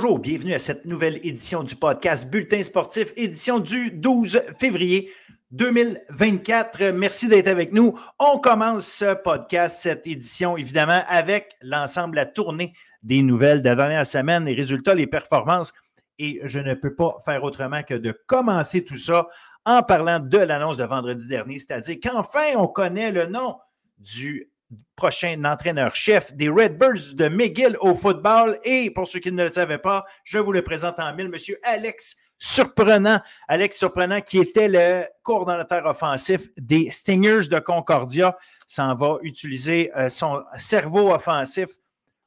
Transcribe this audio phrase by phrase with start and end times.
[0.00, 5.10] Bonjour, bienvenue à cette nouvelle édition du podcast Bulletin sportif, édition du 12 février
[5.50, 6.92] 2024.
[6.92, 7.98] Merci d'être avec nous.
[8.20, 13.74] On commence ce podcast, cette édition, évidemment, avec l'ensemble, la tournée des nouvelles de la
[13.74, 15.72] dernière semaine, les résultats, les performances.
[16.20, 19.26] Et je ne peux pas faire autrement que de commencer tout ça
[19.64, 23.56] en parlant de l'annonce de vendredi dernier, c'est-à-dire qu'enfin on connaît le nom
[23.98, 24.48] du
[24.96, 28.58] prochain entraîneur-chef des Redbirds de McGill au football.
[28.64, 31.58] Et pour ceux qui ne le savaient pas, je vous le présente en mille, Monsieur
[31.62, 33.20] Alex Surprenant.
[33.48, 38.36] Alex Surprenant, qui était le coordonnateur offensif des Stingers de Concordia,
[38.66, 41.68] s'en va utiliser euh, son cerveau offensif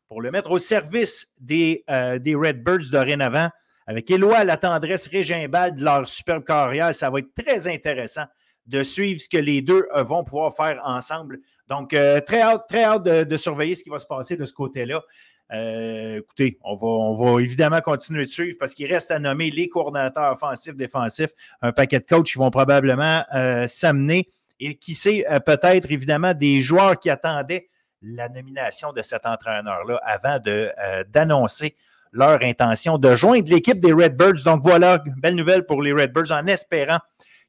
[0.07, 3.49] pour le mettre au service des, euh, des Redbirds dorénavant.
[3.87, 8.25] Avec Éloi, la tendresse régimbale de leur superbe carrière, ça va être très intéressant
[8.67, 11.39] de suivre ce que les deux euh, vont pouvoir faire ensemble.
[11.67, 15.01] Donc, euh, très hâte, très de, surveiller ce qui va se passer de ce côté-là.
[15.53, 19.51] Euh, écoutez, on va, on va évidemment continuer de suivre parce qu'il reste à nommer
[19.51, 21.31] les coordonnateurs offensifs, défensifs,
[21.61, 23.25] un paquet de coachs qui vont probablement
[23.67, 24.29] s'amener
[24.61, 27.67] et qui sait peut-être évidemment des joueurs qui attendaient
[28.01, 30.39] la nomination de cet entraîneur-là avant
[31.09, 31.75] d'annoncer
[32.11, 34.43] leur intention de joindre l'équipe des Redbirds.
[34.45, 36.99] Donc voilà, belle nouvelle pour les Redbirds en espérant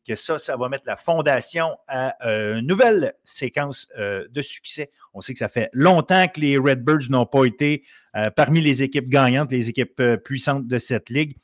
[0.07, 4.91] que ça, ça va mettre la fondation à euh, une nouvelle séquence euh, de succès.
[5.15, 7.85] On sait que ça fait longtemps que les Redbirds n'ont pas été
[8.17, 11.37] euh, parmi les équipes gagnantes, les équipes puissantes de cette ligue.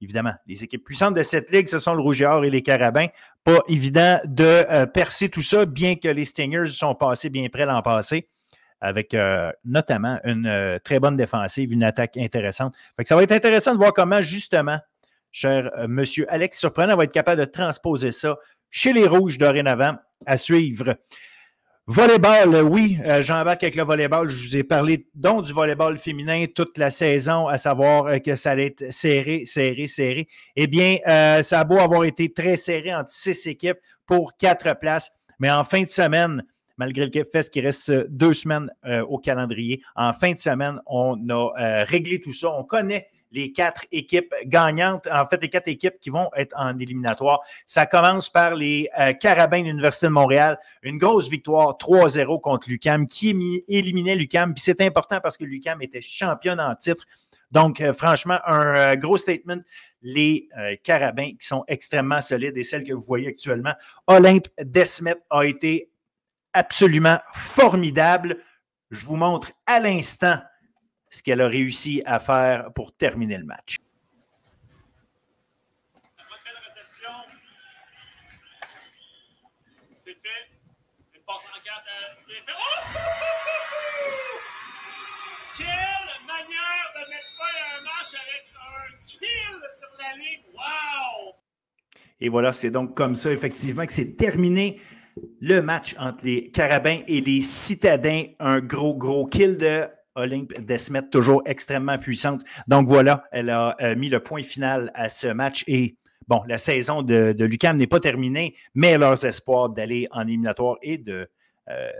[0.00, 2.62] Évidemment, les équipes puissantes de cette ligue, ce sont le Rouge et Or et les
[2.62, 3.06] Carabins.
[3.42, 7.80] Pas évident de percer tout ça, bien que les Stingers sont passés bien près l'an
[7.80, 8.28] passé,
[8.82, 9.16] avec
[9.64, 12.74] notamment une très bonne défensive, une attaque intéressante.
[13.04, 14.78] ça va être intéressant de voir comment, justement,
[15.34, 18.38] cher euh, monsieur Alex Surprenant va être capable de transposer ça
[18.70, 19.96] chez les Rouges dorénavant
[20.26, 20.94] à suivre.
[21.86, 24.30] Volleyball, oui, euh, j'embarque avec le volleyball.
[24.30, 28.36] Je vous ai parlé donc du volleyball féminin toute la saison, à savoir euh, que
[28.36, 30.28] ça allait être serré, serré, serré.
[30.54, 30.98] Eh bien,
[31.42, 35.64] ça a beau avoir été très serré entre six équipes pour quatre places, mais en
[35.64, 36.44] fin de semaine,
[36.78, 38.70] malgré le fait qu'il reste deux semaines
[39.08, 42.50] au calendrier, en fin de semaine, on a réglé tout ça.
[42.56, 46.78] On connaît les quatre équipes gagnantes, en fait, les quatre équipes qui vont être en
[46.78, 47.40] éliminatoire.
[47.66, 50.58] Ça commence par les euh, Carabins de l'Université de Montréal.
[50.82, 54.54] Une grosse victoire 3-0 contre l'UCAM qui éliminait l'UCAM.
[54.54, 57.04] Puis c'est important parce que l'UCAM était championne en titre.
[57.50, 59.60] Donc, euh, franchement, un euh, gros statement.
[60.06, 60.50] Les
[60.82, 63.72] Carabins qui sont extrêmement solides et celles que vous voyez actuellement.
[64.06, 65.90] Olympe Desmet a été
[66.52, 68.36] absolument formidable.
[68.90, 70.36] Je vous montre à l'instant
[71.14, 73.76] ce qu'elle a réussi à faire pour terminer le match.
[79.92, 80.50] C'est fait.
[81.24, 81.84] Passe en garde!
[85.56, 85.66] Quelle
[86.26, 90.42] manière de mettre fin à un match avec un kill sur la ligne.
[90.52, 91.36] Wow!
[92.20, 94.80] Et voilà, c'est donc comme ça, effectivement, que c'est terminé
[95.40, 98.24] le match entre les Carabins et les Citadins.
[98.40, 102.42] Un gros, gros kill de Olympe Desmet, toujours extrêmement puissante.
[102.68, 105.96] Donc voilà, elle a euh, mis le point final à ce match et
[106.28, 110.98] bon, la saison de, l'UCAM n'est pas terminée, mais leurs espoirs d'aller en éliminatoire et
[110.98, 111.28] de
[111.68, 111.90] euh,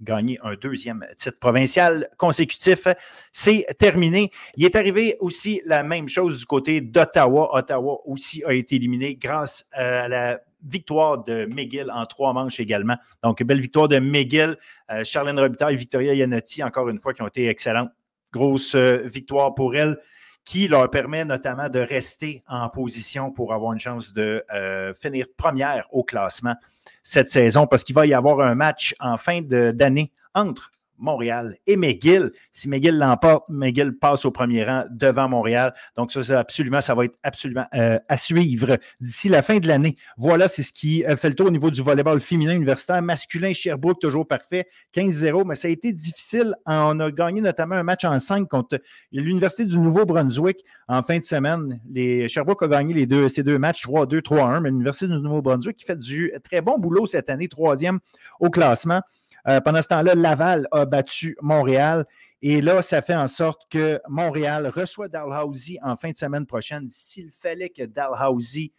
[0.00, 2.88] gagner un deuxième titre provincial consécutif,
[3.30, 4.30] c'est terminé.
[4.56, 7.56] Il est arrivé aussi la même chose du côté d'Ottawa.
[7.56, 12.96] Ottawa aussi a été éliminé grâce à la victoire de McGill en trois manches également.
[13.22, 14.56] Donc, belle victoire de McGill.
[14.90, 17.90] Euh, Charlène Robitaille Victoria Yanotti, encore une fois, qui ont été excellentes.
[18.32, 19.98] Grosse euh, victoire pour elles,
[20.44, 25.26] qui leur permet notamment de rester en position pour avoir une chance de euh, finir
[25.36, 26.54] première au classement
[27.02, 30.70] cette saison, parce qu'il va y avoir un match en fin d'année entre
[31.02, 32.32] Montréal et McGill.
[32.52, 35.74] Si McGill l'emporte, McGill passe au premier rang devant Montréal.
[35.96, 39.96] Donc, ça, absolument, ça va être absolument euh, à suivre d'ici la fin de l'année.
[40.16, 43.02] Voilà, c'est ce qui fait le tour au niveau du volleyball féminin universitaire.
[43.02, 44.66] Masculin, Sherbrooke, toujours parfait.
[44.94, 46.54] 15-0, mais ça a été difficile.
[46.66, 51.24] On a gagné notamment un match en 5 contre l'Université du Nouveau-Brunswick en fin de
[51.24, 51.80] semaine.
[51.90, 55.76] Les, Sherbrooke a gagné les deux, ces deux matchs, 3-2, 3-1, mais l'Université du Nouveau-Brunswick
[55.76, 57.98] qui fait du très bon boulot cette année, troisième
[58.40, 59.00] au classement.
[59.48, 62.06] Euh, pendant ce temps-là, Laval a battu Montréal.
[62.42, 66.88] Et là, ça fait en sorte que Montréal reçoit Dalhousie en fin de semaine prochaine.
[66.88, 68.72] S'il fallait que Dalhousie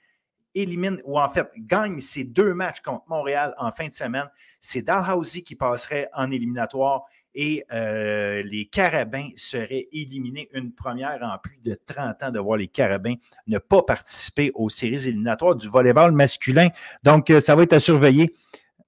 [0.56, 4.30] élimine, ou en fait gagne ces deux matchs contre Montréal en fin de semaine,
[4.60, 7.06] c'est Dalhousie qui passerait en éliminatoire
[7.36, 10.50] et euh, les Carabins seraient éliminés.
[10.54, 13.16] Une première en plus de 30 ans de voir les Carabins
[13.48, 16.70] ne pas participer aux séries éliminatoires du volleyball masculin.
[17.04, 18.34] Donc, euh, ça va être à surveiller.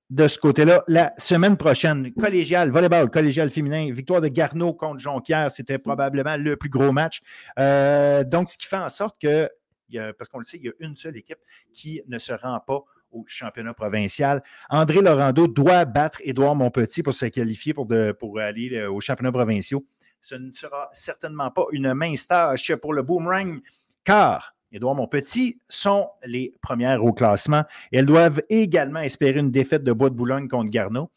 [0.10, 2.13] De ce côté-là la semaine prochaine.
[2.13, 7.22] Collégial, volleyball, collégial féminin, victoire de Garneau contre Jonquière, c'était probablement le plus gros match.
[7.60, 9.50] Euh, donc, ce qui fait en sorte que,
[10.18, 11.40] parce qu'on le sait, il y a une seule équipe
[11.74, 14.44] qui ne se rend pas au championnat provincial.
[14.69, 17.88] André Laurando doit battre Édouard Montpetit pour se qualifier pour,
[18.40, 19.81] aller euh, au championnat provincial.
[20.22, 23.62] Ce ne sera certainement pas une mince tâche pour le boomerang,
[24.04, 27.63] car Édouard Montpetit sont les premières au classement.
[27.94, 31.10] elles doivent également espérer une défaite de Bois de Boulogne contre Garneau.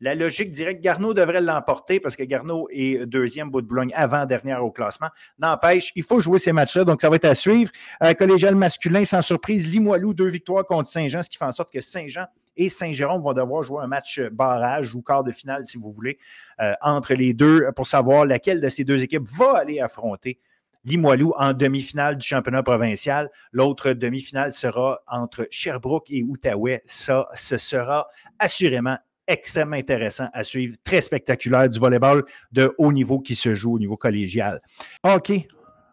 [0.00, 3.92] La logique dirait que Garneau devrait l'emporter parce que Garneau est deuxième, Bois de Boulogne
[3.94, 5.08] avant-dernière au classement.
[5.38, 7.70] N'empêche, il faut jouer ces matchs-là, donc ça va être à suivre.
[8.02, 11.70] Euh, collégial masculin, sans surprise, Limoilou, deux victoires contre Saint-Jean, ce qui fait en sorte
[11.70, 12.24] que Saint-Jean
[12.56, 16.16] et Saint-Jérôme vont devoir jouer un match barrage ou quart de finale, si vous voulez,
[16.60, 20.38] euh, entre les deux pour savoir laquelle de ces deux équipes va aller affronter
[20.84, 23.30] Limoilou en demi-finale du championnat provincial.
[23.52, 26.82] L'autre demi-finale sera entre Sherbrooke et Outaouais.
[26.86, 28.06] Ça, ce sera
[28.38, 33.74] assurément extrêmement intéressant à suivre, très spectaculaire du volleyball de haut niveau qui se joue
[33.74, 34.60] au niveau collégial.
[35.02, 35.32] OK.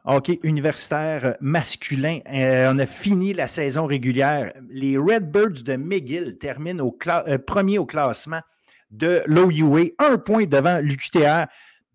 [0.04, 2.20] OK, universitaire masculin.
[2.34, 4.52] Euh, on a fini la saison régulière.
[4.72, 8.42] Les Redbirds de McGill terminent euh, premier au classement
[8.90, 11.46] de l'OUA, un point devant l'UQTR.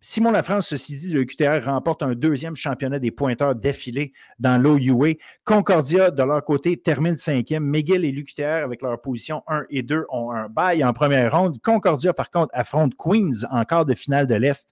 [0.00, 5.14] Simon Lafrance, ceci dit, le QTR remporte un deuxième championnat des pointeurs défilés dans l'OUA.
[5.44, 7.64] Concordia, de leur côté, termine cinquième.
[7.64, 11.60] McGill et l'UQTR, avec leur position 1 et 2, ont un bail en première ronde.
[11.60, 14.68] Concordia, par contre, affronte Queens en quart de finale de l'Est.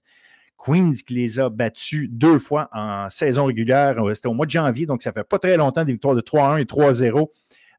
[0.57, 3.97] Queens qui les a battus deux fois en saison régulière.
[4.13, 6.61] C'était au mois de janvier, donc ça fait pas très longtemps des victoires de 3-1
[6.61, 7.27] et 3-0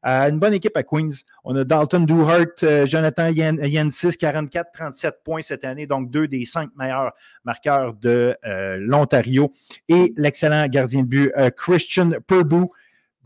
[0.03, 1.23] une bonne équipe à Queens.
[1.43, 6.69] On a Dalton Duhart, euh, Jonathan Yensis, 44-37 points cette année, donc deux des cinq
[6.77, 7.13] meilleurs
[7.43, 9.53] marqueurs de euh, l'Ontario.
[9.89, 12.65] Et l'excellent gardien de but, euh, Christian Purbu,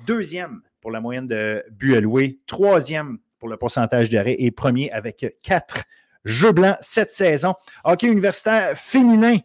[0.06, 5.26] deuxième pour la moyenne de buts alloués, troisième pour le pourcentage d'arrêt et premier avec
[5.44, 5.84] quatre
[6.26, 7.54] jeux blancs cette saison.
[7.84, 9.38] Hockey universitaire féminin.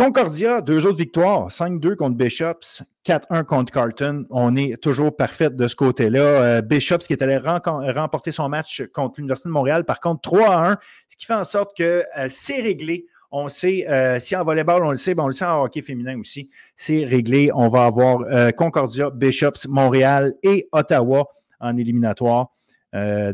[0.00, 4.24] Concordia, deux autres victoires, 5-2 contre Bishops, 4-1 contre Carlton.
[4.30, 6.20] On est toujours parfait de ce côté-là.
[6.20, 10.78] Euh, Bishops qui est allé remporter son match contre l'Université de Montréal, par contre 3-1,
[11.06, 13.08] ce qui fait en sorte que euh, c'est réglé.
[13.30, 15.82] On sait, euh, si en volleyball, on le sait, ben on le sait en hockey
[15.82, 17.50] féminin aussi, c'est réglé.
[17.54, 18.20] On va avoir
[18.56, 21.26] Concordia, Bishops, Montréal et Ottawa
[21.60, 22.52] en éliminatoire.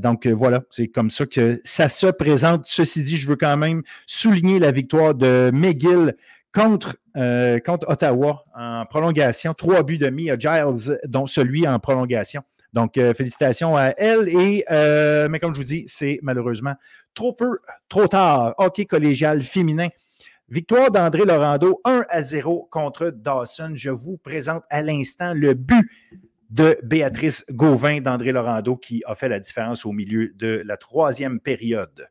[0.00, 2.62] donc voilà, c'est comme ça que ça se présente.
[2.66, 6.16] Ceci dit, je veux quand même souligner la victoire de McGill
[6.56, 9.52] contre, euh, contre Ottawa en prolongation.
[9.52, 12.42] Trois buts de mi à Giles, dont celui en prolongation.
[12.72, 14.28] Donc, euh, félicitations à elle.
[14.70, 16.74] Euh, mais comme je vous dis, c'est malheureusement
[17.14, 17.58] trop peu,
[17.88, 18.54] trop tard.
[18.56, 19.88] Hockey collégial féminin.
[20.48, 23.72] Victoire d'André Laurando, 1 à 0 contre Dawson.
[23.74, 25.84] Je vous présente à l'instant le but
[26.50, 31.40] de Béatrice Gauvin d'André Laurando qui a fait la différence au milieu de la troisième
[31.40, 32.08] période.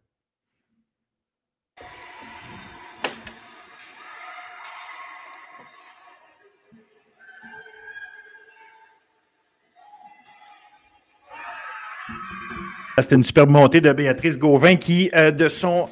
[12.98, 15.90] C'était une superbe montée de Béatrice Gauvin qui, euh, de son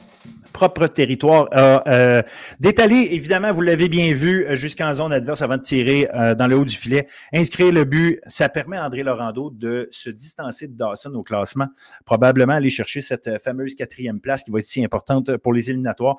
[0.54, 2.22] propre territoire, a euh,
[2.62, 6.08] détalé, évidemment, vous l'avez bien vu, euh, jusqu'en zone adverse avant de tirer
[6.38, 7.08] dans le haut du filet.
[7.34, 11.68] Inscrire le but, ça permet à André Laurando de se distancer de Dawson au classement,
[12.06, 16.18] probablement aller chercher cette fameuse quatrième place qui va être si importante pour les éliminatoires.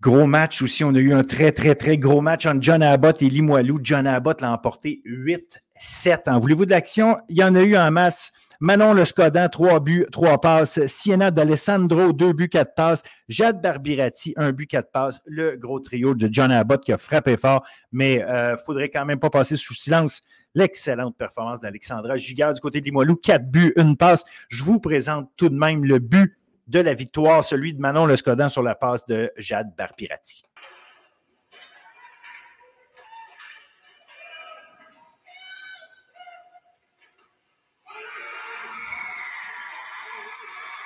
[0.00, 3.20] Gros match aussi, on a eu un très, très, très gros match entre John Abbott
[3.20, 3.80] et Limoilou.
[3.82, 6.40] John Abbott l'a emporté 8-7.
[6.40, 7.18] Voulez-vous de l'action?
[7.28, 8.32] Il y en a eu en masse.
[8.62, 10.84] Manon Le Scodan, trois buts, trois passes.
[10.84, 13.02] Siena d'Alessandro, deux buts, quatre passes.
[13.26, 15.22] Jade Barbirati, un but, quatre passes.
[15.24, 18.90] Le gros trio de John Abbott qui a frappé fort, mais il euh, ne faudrait
[18.90, 20.20] quand même pas passer sous silence
[20.54, 23.16] l'excellente performance d'Alexandra Gigard du côté de Limoilou.
[23.16, 24.24] Quatre buts, une passe.
[24.50, 26.36] Je vous présente tout de même le but
[26.68, 30.44] de la victoire, celui de Manon Le Scodan sur la passe de Jade Barbirati.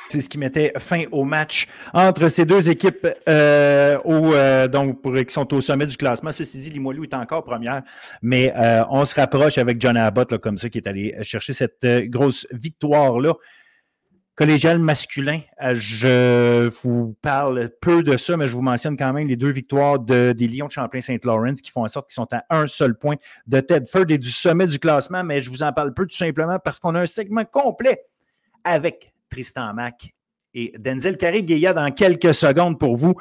[0.08, 5.32] C'est ce qui mettait fin au match entre ces deux équipes euh, euh, donc qui
[5.32, 6.30] sont au sommet du classement.
[6.30, 7.82] Ceci dit, Limoilou est encore première,
[8.20, 11.84] mais euh, on se rapproche avec John Abbott comme ça qui est allé chercher cette
[12.10, 13.34] grosse victoire-là.
[14.36, 19.36] Collégial masculin, je vous parle peu de ça, mais je vous mentionne quand même les
[19.36, 22.98] deux victoires des Lions de Champlain-Saint-Laurent qui font en sorte qu'ils sont à un seul
[22.98, 23.14] point
[23.46, 26.58] de Tedford et du sommet du classement, mais je vous en parle peu tout simplement
[26.58, 28.06] parce qu'on a un segment complet
[28.64, 30.10] avec Tristan Mack
[30.54, 33.14] et Denzel carré dans quelques secondes pour vous.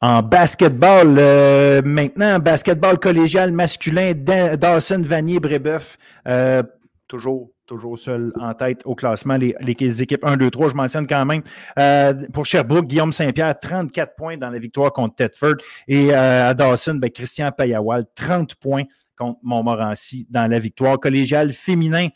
[0.00, 6.62] En basketball, euh, maintenant, basketball collégial masculin, Dawson Vanier Brébeuf, euh,
[7.06, 9.36] toujours toujours seul en tête au classement.
[9.36, 11.42] Les, équipes 1, 2, 3, je mentionne quand même.
[11.78, 15.56] Euh, pour Sherbrooke, Guillaume Saint-Pierre, 34 points dans la victoire contre Tedford.
[15.88, 18.84] Et euh, à Dawson, ben, Christian Payawal, 30 points
[19.16, 22.08] contre Montmorency dans la victoire collégiale féminin.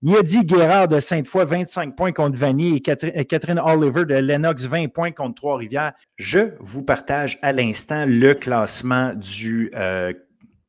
[0.00, 5.10] Niadi Guérard de Sainte-Foy, 25 points contre Vanier et Catherine Oliver de Lennox, 20 points
[5.10, 5.92] contre Trois-Rivières.
[6.14, 10.12] Je vous partage à l'instant le classement du euh,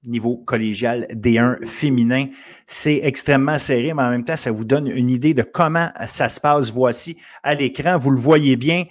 [0.07, 2.25] niveau collégial D1 féminin.
[2.65, 6.27] C'est extrêmement serré, mais en même temps, ça vous donne une idée de comment ça
[6.27, 6.71] se passe.
[6.71, 8.85] Voici à l'écran, vous le voyez bien.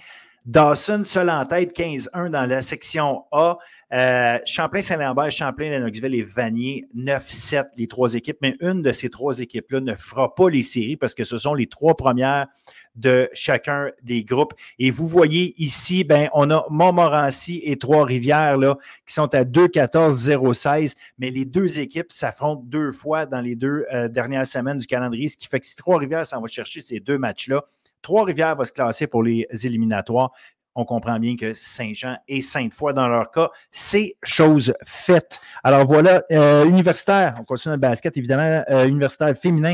[0.45, 3.57] Dawson, seul en tête, 15-1 dans la section A.
[3.91, 9.79] Euh, Champlain-Saint-Lambert, Champlain-Lennoxville et Vanier, 9-7 les trois équipes, mais une de ces trois équipes-là
[9.79, 12.47] ne fera pas les séries parce que ce sont les trois premières
[12.95, 14.53] de chacun des groupes.
[14.77, 18.77] Et vous voyez ici, ben, on a Montmorency et Trois-Rivières là,
[19.07, 24.07] qui sont à 2-14-0-16, mais les deux équipes s'affrontent deux fois dans les deux euh,
[24.07, 27.17] dernières semaines du calendrier, ce qui fait que si Trois-Rivières s'en va chercher ces deux
[27.17, 27.63] matchs-là,
[28.01, 30.31] Trois-Rivières va se classer pour les éliminatoires
[30.79, 35.39] on comprend bien que Saint-Jean et Sainte-Foy, dans leur cas, c'est chose faite.
[35.63, 39.73] Alors voilà, euh, universitaire, on continue le basket, évidemment, euh, universitaire féminin.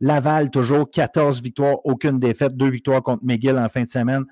[0.00, 4.24] Laval, toujours 14 victoires, aucune défaite, deux victoires contre McGill en fin de semaine.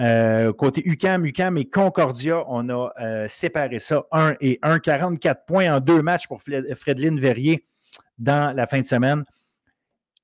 [0.00, 2.90] Euh, côté UCAM, UCAM et Concordia, on a
[3.28, 7.64] séparé ça 1 et 1, 44 points en deux matchs pour Fredline Verrier
[8.18, 9.24] dans la fin de semaine.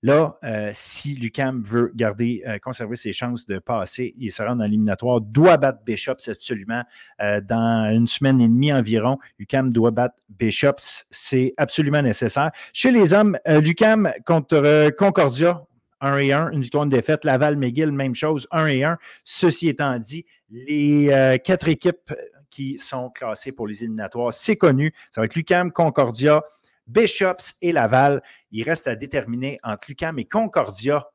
[0.06, 4.62] Là, euh, si Lucam veut garder, euh, conserver ses chances de passer et se rendre
[4.62, 6.84] en éliminatoire, doit battre Bishops absolument
[7.20, 9.18] euh, dans une semaine et demie environ.
[9.40, 12.52] Lucam doit battre Bishops, c'est absolument nécessaire.
[12.72, 15.64] Chez les hommes, Lucam contre Concordia,
[16.00, 17.24] 1 et 1, une victoire, une défaite.
[17.24, 18.98] Laval-McGill, même chose, 1 et 1.
[19.24, 22.14] Ceci étant dit, les quatre équipes
[22.48, 24.94] qui sont classées pour les éliminatoires, c'est connu.
[25.12, 26.44] Ça va être Lucam, Concordia,
[26.86, 28.22] Bishops et Laval.
[28.50, 31.06] Il reste à déterminer entre Lucam et Concordia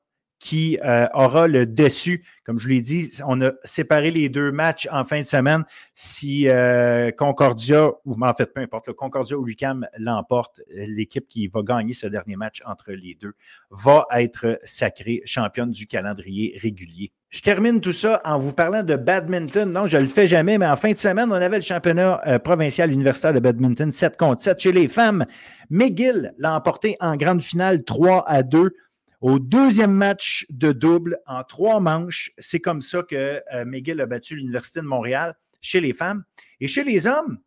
[0.42, 2.26] qui euh, aura le dessus.
[2.44, 5.64] Comme je l'ai dit, on a séparé les deux matchs en fin de semaine.
[5.94, 11.48] Si euh, Concordia, ou en fait, peu importe, le Concordia ou Lucam l'emporte, l'équipe qui
[11.48, 13.34] va gagner ce dernier match entre les deux
[13.70, 17.14] va être sacrée championne du calendrier régulier.
[17.32, 19.72] Je termine tout ça en vous parlant de badminton.
[19.72, 22.20] Non, je ne le fais jamais, mais en fin de semaine, on avait le championnat
[22.28, 25.26] euh, provincial universitaire de badminton 7 contre 7 chez les femmes.
[25.70, 28.74] McGill l'a emporté en grande finale 3 à 2
[29.22, 32.32] au deuxième match de double en trois manches.
[32.38, 36.26] C'est comme ça que euh, McGill a battu l'Université de Montréal chez les femmes.
[36.60, 37.38] Et chez les hommes,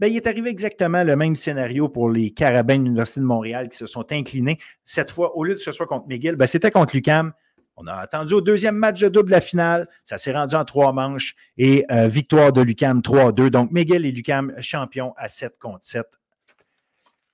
[0.00, 3.70] ben, il est arrivé exactement le même scénario pour les Carabins de l'Université de Montréal
[3.70, 4.58] qui se sont inclinés.
[4.84, 7.32] Cette fois, au lieu de ce soit contre McGill, ben, c'était contre Lucam.
[7.76, 9.88] On a attendu au deuxième match de double la finale.
[10.04, 13.50] Ça s'est rendu en trois manches et euh, victoire de Lucam 3-2.
[13.50, 16.06] Donc, Miguel et Lucam champions à 7 contre 7.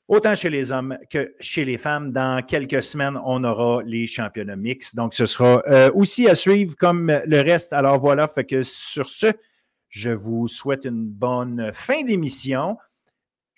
[0.09, 2.11] Autant chez les hommes que chez les femmes.
[2.11, 4.97] Dans quelques semaines, on aura les championnats mixtes.
[4.97, 7.73] Donc, ce sera euh, aussi à suivre comme le reste.
[7.73, 9.27] Alors voilà, fait que sur ce,
[9.89, 12.77] je vous souhaite une bonne fin d'émission.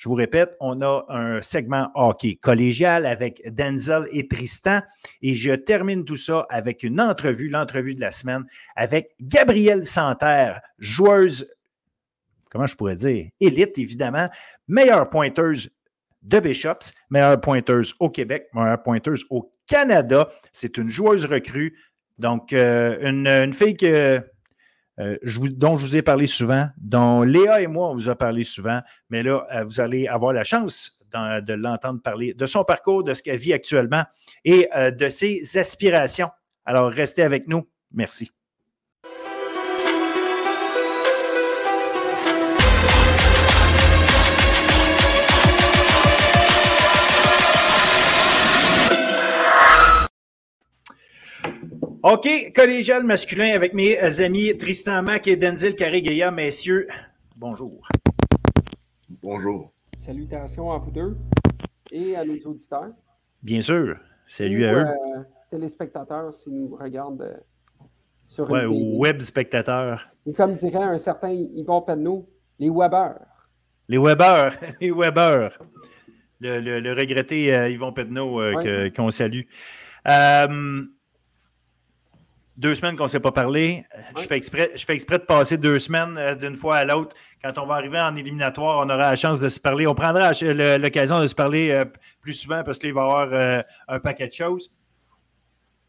[0.03, 4.81] Je vous répète, on a un segment hockey collégial avec Denzel et Tristan.
[5.23, 8.45] Et je termine tout ça avec une entrevue, l'entrevue de la semaine,
[8.75, 11.49] avec Gabrielle Santerre, joueuse,
[12.51, 14.29] comment je pourrais dire, élite évidemment,
[14.67, 15.71] meilleure pointeuse
[16.23, 20.29] de Bishops, meilleure pointeuse au Québec, meilleure pointeuse au Canada.
[20.51, 21.79] C'est une joueuse recrue.
[22.19, 24.21] Donc, euh, une, une, fille que
[24.99, 28.45] euh, dont je vous ai parlé souvent, dont Léa et moi, on vous a parlé
[28.45, 33.05] souvent, mais là, euh, vous allez avoir la chance de l'entendre parler de son parcours,
[33.05, 34.05] de ce qu'elle vit actuellement
[34.45, 36.31] et euh, de ses aspirations.
[36.65, 37.69] Alors, restez avec nous.
[37.93, 38.31] Merci.
[52.05, 56.33] OK, collégial masculin avec mes amis Tristan Mac et Denzel Carré-Gaillard.
[56.33, 56.89] Messieurs,
[57.37, 57.87] bonjour.
[59.23, 59.73] Bonjour.
[59.97, 61.17] Salutations à vous deux
[61.93, 62.91] et à nos auditeurs.
[63.41, 63.97] Bien sûr.
[64.27, 64.85] Salut à eux.
[64.85, 67.85] Euh, téléspectateurs, s'ils nous regardent euh,
[68.27, 70.09] sur ouais, web spectateurs.
[70.27, 72.29] Et comme dirait un certain Yvon Penneau,
[72.59, 73.15] les Weber.
[73.89, 75.57] Les Weber, les Weber.
[76.41, 78.41] Le, regretté euh, Yvon Penneau
[78.97, 79.43] qu'on salue
[82.57, 83.85] deux semaines qu'on ne s'est pas parlé.
[84.19, 87.17] Je, fais exprès, je fais exprès de passer deux semaines euh, d'une fois à l'autre.
[87.43, 89.87] Quand on va arriver en éliminatoire, on aura la chance de se parler.
[89.87, 90.33] On prendra
[90.79, 91.85] l'occasion de se parler euh,
[92.21, 94.71] plus souvent parce qu'il va y avoir euh, un paquet de choses.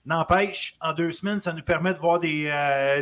[0.06, 2.52] N'empêche, en deux semaines, ça nous permet de voir des,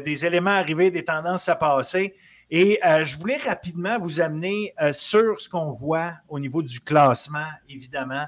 [0.06, 2.14] des éléments arriver, des tendances à passer.
[2.52, 8.28] Et je voulais rapidement vous amener sur ce qu'on voit au niveau du classement, évidemment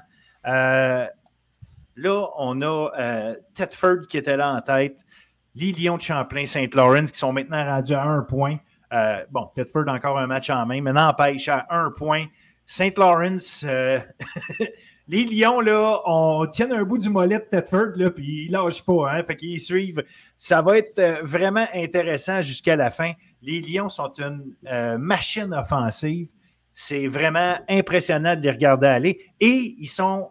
[1.96, 4.98] Là, on a euh, Tedford qui était là en tête,
[5.54, 8.58] les Lions de Champlain-Saint-Laurent qui sont maintenant rendus à un point.
[8.92, 12.26] Euh, bon, Tedford encore un match en main, mais n'empêche à un point.
[12.66, 13.98] Saint-Laurent, euh,
[15.08, 18.84] les Lions, là, on tient un bout du mollet de Tedford, là, puis ils lâchent
[18.84, 20.02] pas, hein, fait qu'ils suivent.
[20.36, 23.12] Ça va être vraiment intéressant jusqu'à la fin.
[23.42, 24.54] Les Lions sont une
[24.98, 26.28] machine offensive.
[26.72, 29.20] C'est vraiment impressionnant de les regarder aller.
[29.38, 30.30] Et ils sont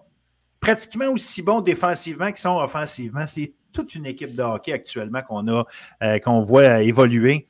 [0.60, 3.26] pratiquement aussi bons défensivement qu'ils sont offensivement.
[3.26, 5.66] C'est toute une équipe de hockey actuellement qu'on a,
[6.02, 7.46] euh, qu'on voit évoluer.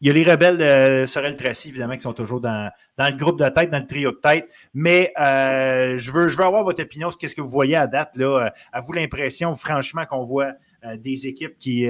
[0.00, 3.38] Il y a les rebelles de Sorel Tracy, évidemment, qui sont toujours dans, le groupe
[3.38, 4.48] de tête, dans le trio de tête.
[4.74, 7.86] Mais euh, je, veux, je veux avoir votre opinion sur ce que vous voyez à
[7.86, 8.16] date.
[8.16, 8.52] Là.
[8.72, 10.54] À vous l'impression, franchement, qu'on voit
[10.84, 11.86] euh, des équipes qui,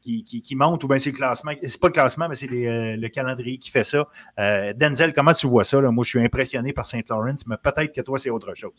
[0.00, 1.50] qui, montent, ou bien c'est le classement.
[1.60, 4.06] C'est pas le classement, mais c'est le calendrier qui fait ça.
[4.76, 5.80] Denzel, comment tu vois ça?
[5.80, 8.74] Moi, je suis impressionné par Saint Lawrence, mais peut-être que toi, c'est autre chose.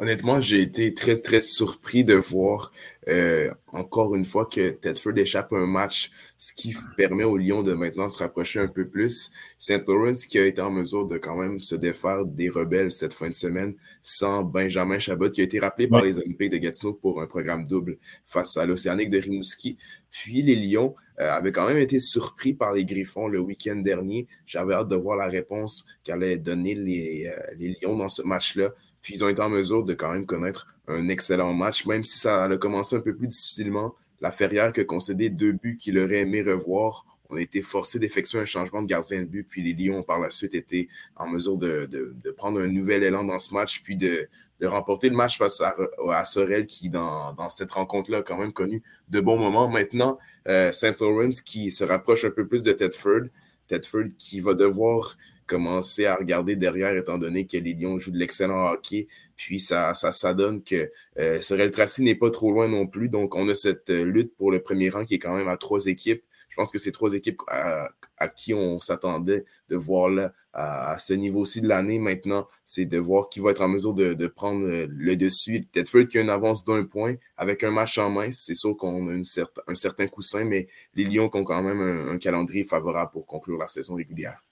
[0.00, 2.72] Honnêtement, j'ai été très, très surpris de voir
[3.06, 7.74] euh, encore une fois que Tedford échappe un match, ce qui permet aux Lions de
[7.74, 9.30] maintenant se rapprocher un peu plus.
[9.56, 9.86] St.
[9.86, 13.28] Lawrence qui a été en mesure de quand même se défaire des rebelles cette fin
[13.28, 13.72] de semaine
[14.02, 17.64] sans Benjamin Chabot qui a été rappelé par les Olympiques de Gatineau pour un programme
[17.68, 19.78] double face à l'Océanique de Rimouski.
[20.10, 24.26] Puis les Lions euh, avaient quand même été surpris par les Griffons le week-end dernier.
[24.44, 28.72] J'avais hâte de voir la réponse qu'allaient donner les, euh, les Lions dans ce match-là.
[29.04, 32.18] Puis ils ont été en mesure de quand même connaître un excellent match, même si
[32.18, 33.94] ça a commencé un peu plus difficilement.
[34.22, 37.04] La Ferrière qui a concédé deux buts qu'il aurait aimé revoir.
[37.28, 40.18] On a été forcé d'effectuer un changement de gardien de but, puis les Lions par
[40.18, 41.86] la suite étaient en mesure de,
[42.34, 44.26] prendre un nouvel élan dans ce match, puis de,
[44.62, 49.20] remporter le match face à, Sorel, qui dans, cette rencontre-là a quand même connu de
[49.20, 49.68] bons moments.
[49.68, 50.18] Maintenant,
[50.48, 50.98] euh, St.
[50.98, 53.24] Lawrence qui se rapproche un peu plus de Tedford.
[53.66, 58.18] Tedford qui va devoir commencer à regarder derrière, étant donné que les Lions jouent de
[58.18, 59.06] l'excellent hockey.
[59.36, 63.08] Puis ça, ça, ça donne que euh, Sorel Tracy n'est pas trop loin non plus.
[63.08, 65.56] Donc, on a cette euh, lutte pour le premier rang qui est quand même à
[65.56, 66.22] trois équipes.
[66.48, 67.88] Je pense que c'est trois équipes à,
[68.36, 71.98] qui on s'attendait de voir là à, ce niveau-ci de l'année.
[71.98, 75.66] Maintenant, c'est de voir qui va être en mesure de, de prendre euh, le dessus.
[75.72, 78.30] Tedford qui a une avance d'un point avec un match en main.
[78.30, 79.24] C'est sûr qu'on a une
[79.66, 83.68] un certain coussin, mais les Lions ont quand même un calendrier favorable pour conclure la
[83.68, 84.44] saison régulière.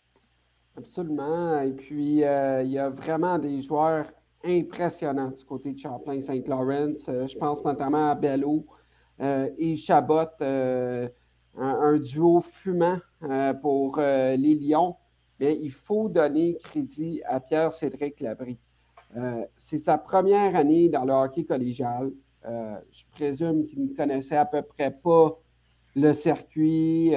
[0.77, 1.61] Absolument.
[1.61, 4.07] Et puis, euh, il y a vraiment des joueurs
[4.45, 7.09] impressionnants du côté de Champlain-Saint Lawrence.
[7.09, 8.67] Euh, je pense notamment à Bello
[9.21, 12.99] euh, et Chabot, un, duo fumant
[13.61, 14.97] pour les Lions.
[15.39, 18.59] Mais il faut donner crédit à Pierre-Cédric Labry.
[19.57, 22.11] C'est sa première année dans le hockey collégial.
[22.43, 25.39] je présume qu'il ne connaissait à peu près pas
[25.95, 27.13] le circuit.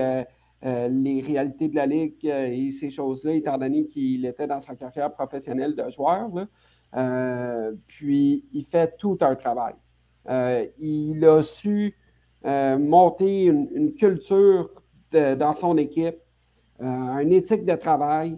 [0.66, 4.76] Les réalités de la Ligue euh, et ces choses-là, étant donné qu'il était dans sa
[4.76, 6.30] carrière professionnelle de joueur.
[6.96, 9.76] Euh, puis, il fait tout un travail.
[10.80, 11.96] il a su
[12.44, 14.70] monter une, culture
[15.12, 16.18] dans son équipe,
[16.80, 18.38] une éthique de travail,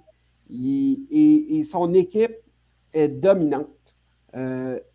[0.50, 2.38] et, son équipe
[2.94, 3.96] est dominante.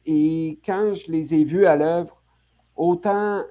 [0.07, 2.23] et quand je les ai vus à l'œuvre,
[2.75, 3.42] autant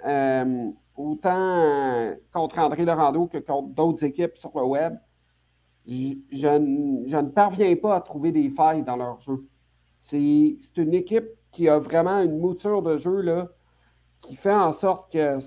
[1.01, 4.93] autant euh, contre André Laurando que contre d'autres équipes sur le web,
[5.87, 9.45] je, ne, parviens pas à trouver des failles dans leur jeu.
[9.97, 13.49] C'est une équipe qui a vraiment une mouture de jeu là,
[14.21, 15.37] qui fait en sorte que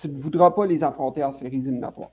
[0.00, 2.10] tu ne voudras pas les affronter en séries éliminatoires.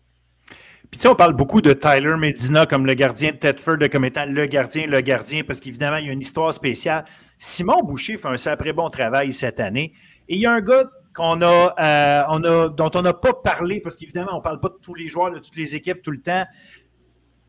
[0.91, 4.05] Puis tu sais, on parle beaucoup de Tyler Medina comme le gardien de Tedford comme
[4.05, 7.05] étant le gardien, le gardien, parce qu'évidemment, il y a une histoire spéciale.
[7.37, 9.93] Simon Boucher fait un sacré bon travail cette année.
[10.29, 13.33] Et il y a un gars qu'on a, euh, on a, dont on n'a pas
[13.33, 16.01] parlé, parce qu'évidemment, on ne parle pas de tous les joueurs, de toutes les équipes
[16.01, 16.45] tout le temps.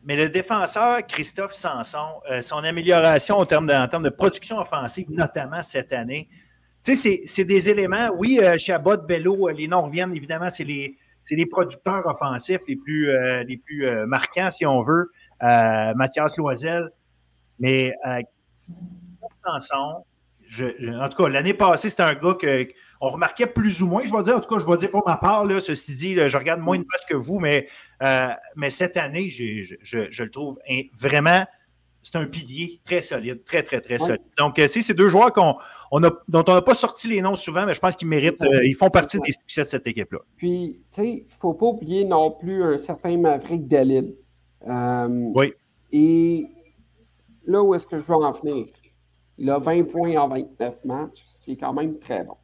[0.05, 4.57] Mais le défenseur Christophe Sanson, euh, son amélioration en termes, de, en termes de production
[4.57, 6.29] offensive, notamment cette année,
[6.83, 8.09] tu sais, c'est des éléments.
[8.15, 10.95] Oui, euh, Chabot, Bello, les noms reviennent, évidemment, c'est les,
[11.29, 13.11] les producteurs offensifs les plus,
[13.45, 15.11] les plus marquants, si on veut.
[15.41, 16.89] Mathias Loisel.
[17.59, 17.93] Mais
[19.43, 20.05] Sanson,
[20.61, 22.37] en tout cas, l'année passée, c'était un gars
[22.99, 24.03] qu'on remarquait plus ou moins.
[24.03, 26.15] Je vais dire, en tout cas, je vais dire pour ma part, là, ceci dit,
[26.15, 27.67] je regarde moins de matchs que vous, mais,
[28.03, 30.57] euh, mais cette année, je, le trouve
[30.97, 31.45] vraiment.
[32.03, 34.21] C'est un pilier très solide, très, très, très solide.
[34.37, 35.55] Donc, euh, c'est deux joueurs qu'on,
[35.91, 38.41] on a, dont on n'a pas sorti les noms souvent, mais je pense qu'ils méritent,
[38.43, 40.19] euh, ils font partie des succès de cette équipe-là.
[40.37, 44.15] Puis, tu sais, il ne faut pas oublier non plus un certain Maverick Dalil.
[44.65, 45.53] oui.
[45.91, 46.45] Et
[47.45, 48.67] là où est-ce que je veux en venir?
[49.37, 52.35] Il a 20 points en 29 matchs, ce qui est quand même très bon.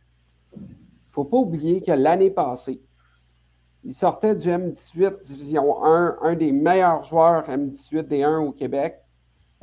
[1.14, 2.82] Ne faut pas oublier que l'année passée,
[3.84, 9.00] il sortait du M18 Division 1, un des meilleurs joueurs M18 D1 au Québec.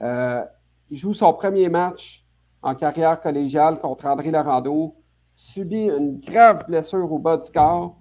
[0.00, 0.44] Euh,
[0.90, 2.24] il joue son premier match
[2.62, 4.94] en carrière collégiale contre André Laurando,
[5.34, 7.98] subit une grave blessure au bas du corps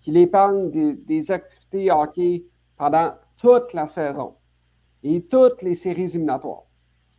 [0.00, 4.34] qui l'épargne des, des, activités hockey pendant toute la saison
[5.04, 6.64] et toutes les séries éliminatoires.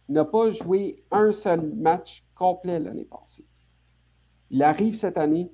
[0.09, 3.45] Il n'a pas joué un seul match complet l'année passée.
[4.49, 5.53] Il arrive cette année,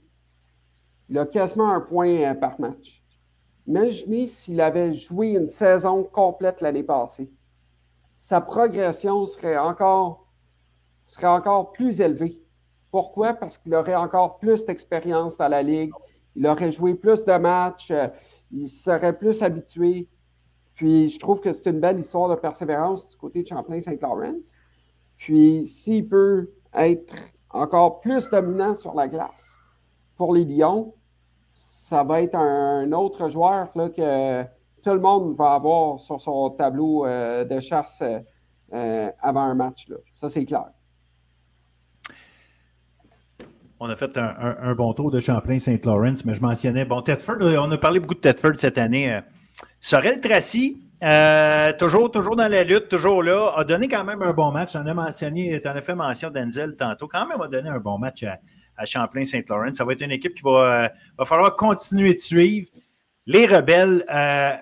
[1.10, 3.04] il a quasiment un point par match.
[3.68, 7.32] Imaginez s'il avait joué une saison complète l'année passée.
[8.20, 10.28] Sa progression serait encore,
[11.06, 12.42] serait encore plus élevée.
[12.92, 13.34] Pourquoi?
[13.34, 15.92] Parce qu'il aurait encore plus d'expérience dans la Ligue.
[16.36, 17.92] Il aurait joué plus de matchs.
[17.92, 18.08] Euh,
[18.52, 20.08] il serait plus habitué.
[20.76, 24.42] Puis, je trouve que c'est une belle histoire de persévérance du côté de Champlain-Saint-Laurent.
[25.18, 27.16] Puis, s'il peut être
[27.50, 29.55] encore plus dominant sur la glace
[30.18, 30.94] pour les Lions,
[31.54, 37.06] ça va être un, autre joueur que tout le monde va avoir sur son tableau
[37.06, 38.04] euh, de chasse
[38.74, 39.88] euh, avant un match.
[40.14, 40.66] Ça, c'est clair.
[43.80, 47.78] On a fait un, bon tour de Champlain-Saint-Laurent, mais je mentionnais, bon, Tedford, on a
[47.78, 49.14] parlé beaucoup de Tedford cette année.
[49.14, 49.22] Euh,
[49.80, 50.82] Sorel Tracy,
[51.78, 54.76] toujours, toujours dans la lutte, toujours là, a donné quand même un bon match.
[54.76, 57.98] On a mentionné, en as fait mention Denzel tantôt, quand même a donné un bon
[57.98, 58.38] match à,
[58.78, 59.74] à Champlain-Saint-Laurent.
[59.74, 62.70] Ça va être une équipe qui va, euh, va falloir continuer de suivre.
[63.26, 64.56] Les rebelles, euh,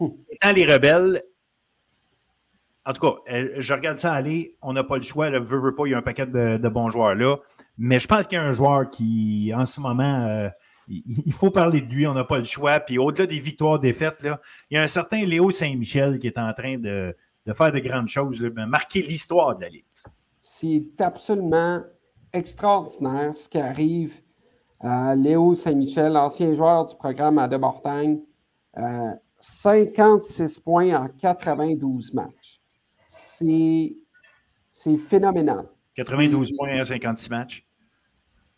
[0.30, 1.22] étant les rebelles,
[2.86, 4.56] en tout cas, euh, je regarde ça aller.
[4.62, 5.28] On n'a pas le choix.
[5.28, 7.36] Le veut, veut pas, il y a un paquet de, bons joueurs là.
[7.76, 10.50] Mais je pense qu'il y a un joueur qui, en ce moment,
[10.88, 12.06] il, faut parler de lui.
[12.06, 12.80] On n'a pas le choix.
[12.80, 16.38] Puis au-delà des victoires, défaites, là, il y a un certain Léo Saint-Michel qui est
[16.38, 17.14] en train de,
[17.46, 19.84] de faire de grandes choses, marquer l'histoire de la Ligue.
[20.40, 21.82] C'est absolument
[22.32, 24.20] extraordinaire ce qui arrive
[24.80, 28.20] à Léo Saint-Michel, ancien joueur du programme à De Mortagne.
[29.40, 32.60] 56 euh, points en 92 matchs.
[33.08, 35.68] C'est phénoménal.
[35.96, 37.66] 92 points en 56 matchs.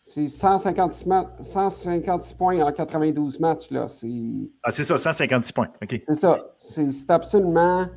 [0.05, 1.07] C'est 156,
[1.41, 3.71] 156, points en 92 matchs.
[3.71, 3.87] Là.
[4.61, 5.69] Ah, c'est ça, 156 points.
[5.89, 6.37] C'est ça.
[6.57, 7.87] C'est absolument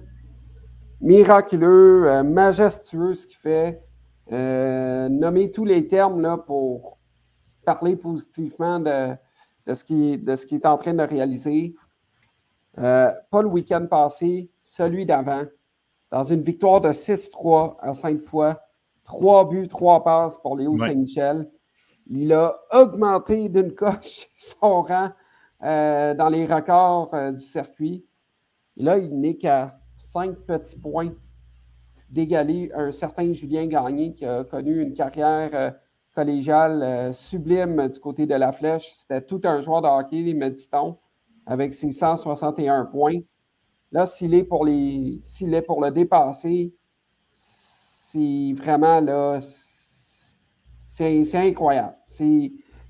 [1.01, 3.83] miraculeux, euh, majestueux ce qu'il fait.
[4.33, 6.99] Euh, nommer tous les termes là, pour
[7.65, 9.17] parler positivement de,
[9.73, 11.75] ce qui, de ce qui est en train de réaliser.
[12.79, 15.45] Euh, pas le week-end passé, celui d'avant,
[16.11, 18.61] dans une victoire de 6-3 à cinq fois,
[19.05, 21.49] trois buts, trois passes pour Léo Saint-Michel.
[22.07, 25.11] Il a augmenté d'une coche son rang
[25.63, 28.05] euh, dans les records du circuit.
[28.77, 31.13] Et là, il n'est qu'à cinq petits points
[32.11, 35.71] d'égaler un certain Julien Gagné qui a connu une carrière euh,
[36.15, 38.93] collégiale euh, sublime du côté de la flèche.
[38.95, 40.97] C'était tout un joueur de hockey, me dit-on,
[41.47, 43.21] avec ses 161 points.
[43.93, 45.21] Là, s'il est pour les.
[45.23, 46.75] S'il est pour le dépasser,
[47.31, 49.39] c'est vraiment là.
[50.89, 51.95] C'est incroyable.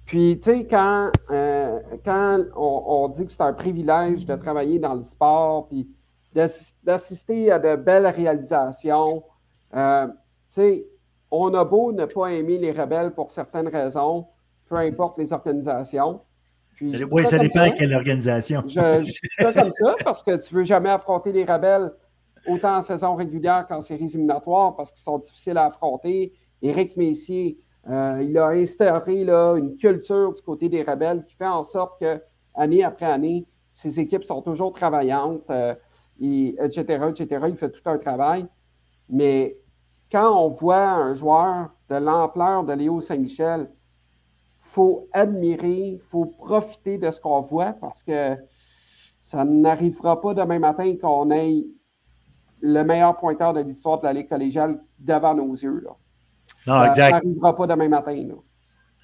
[0.06, 4.78] Puis, tu sais, quand, euh, quand on, on, dit que c'est un privilège de travailler
[4.78, 5.90] dans le sport, puis
[6.82, 9.24] d'assister à de belles réalisations.
[9.74, 10.06] Euh,
[11.30, 14.26] on a beau ne pas aimer les rebelles pour certaines raisons,
[14.68, 16.20] peu importe les organisations.
[16.80, 18.62] oui, ça, dépend de quelle organisation.
[18.66, 21.90] Je, je fais comme ça parce que tu ne veux jamais affronter les rebelles
[22.46, 26.32] autant en saison régulière qu'en séries éliminatoires parce qu'ils sont difficiles à affronter.
[26.62, 31.46] Éric Messier, euh, il a instauré là, une culture du côté des rebelles qui fait
[31.46, 32.20] en sorte que,
[32.54, 35.42] année après année, ces équipes sont toujours travaillantes.
[35.50, 35.74] Euh,
[36.20, 37.46] etc., etc.
[37.48, 38.46] Il fait tout un travail.
[39.08, 39.56] Mais
[40.10, 46.26] quand on voit un joueur de l'ampleur de Léo Saint-Michel, il faut admirer, il faut
[46.26, 48.36] profiter de ce qu'on voit parce que
[49.20, 51.66] ça n'arrivera pas demain matin qu'on ait
[52.60, 55.80] le meilleur pointeur de l'histoire de la Ligue collégiale devant nos yeux.
[55.80, 55.96] Là.
[56.66, 57.10] Non, exact.
[57.10, 58.14] Ça n'arrivera pas demain matin.
[58.14, 58.34] Là.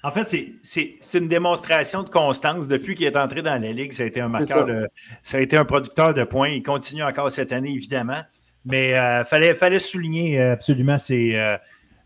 [0.05, 2.67] En fait, c'est une démonstration de constance.
[2.67, 4.89] Depuis qu'il est entré dans la Ligue, ça a été un marqueur de.
[5.21, 6.49] Ça a été un producteur de points.
[6.49, 8.21] Il continue encore cette année, évidemment.
[8.65, 11.57] Mais il euh, fallait, fallait souligner euh, absolument ces, euh,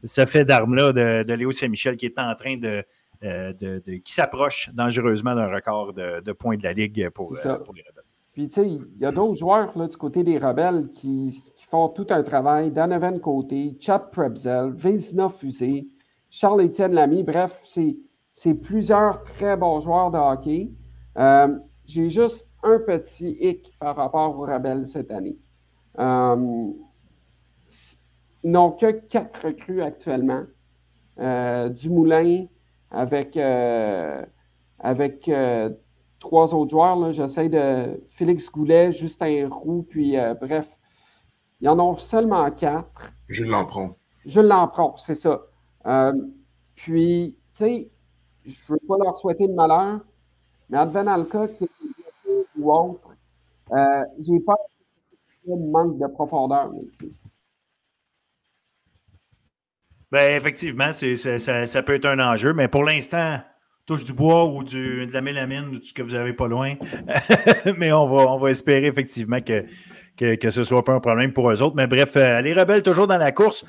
[0.03, 2.83] ce fait d'armes-là de, Léo Saint-Michel qui est en train de.
[3.21, 8.03] de, qui s'approche dangereusement d'un record de, points de la Ligue pour, les Rebelles.
[8.33, 11.35] Puis, tu sais, il y a d'autres joueurs là, du côté des Rebelles qui,
[11.71, 12.69] font tout un travail.
[12.69, 15.87] Donovan Côté, Chad Prebzel, Vézina Fusé.
[16.29, 17.23] Charles-Étienne Lamy.
[17.23, 20.71] Bref, c'est plusieurs très bons joueurs de hockey.
[21.17, 25.37] Euh, j'ai juste un petit hic par rapport aux Rebelles cette année.
[25.99, 26.71] Euh,
[28.43, 30.43] ils n'ont que quatre recrues actuellement.
[31.19, 32.45] Euh, Dumoulin
[32.91, 33.37] avec,
[34.79, 35.31] avec
[36.19, 37.11] trois autres joueurs.
[37.11, 38.03] J'essaie de.
[38.09, 40.69] Félix Goulet, Justin Roux, puis bref.
[41.59, 43.13] Ils en ont seulement quatre.
[43.29, 43.97] Je l'en prends.
[44.25, 45.41] Jules Lampron, c'est ça.
[45.87, 46.13] Euh,
[46.75, 47.89] puis, tu sais,
[48.45, 50.01] je ne veux pas leur souhaiter de malheur,
[50.69, 51.67] mais advenant le cas qu'il
[52.57, 53.15] ou autre,
[53.71, 54.55] euh, j'ai pas
[55.45, 56.71] de manque de profondeur.
[60.11, 63.39] Ben, effectivement, ça, ça, peut être un enjeu, mais pour l'instant,
[63.85, 66.75] touche du bois ou du, de la mélamine ou ce que vous n'avez pas loin.
[67.77, 69.65] mais on va, on va espérer effectivement que,
[70.17, 71.75] que, ce ne soit pas un problème pour eux autres.
[71.75, 73.65] Mais bref, euh, les rebelles toujours dans la course.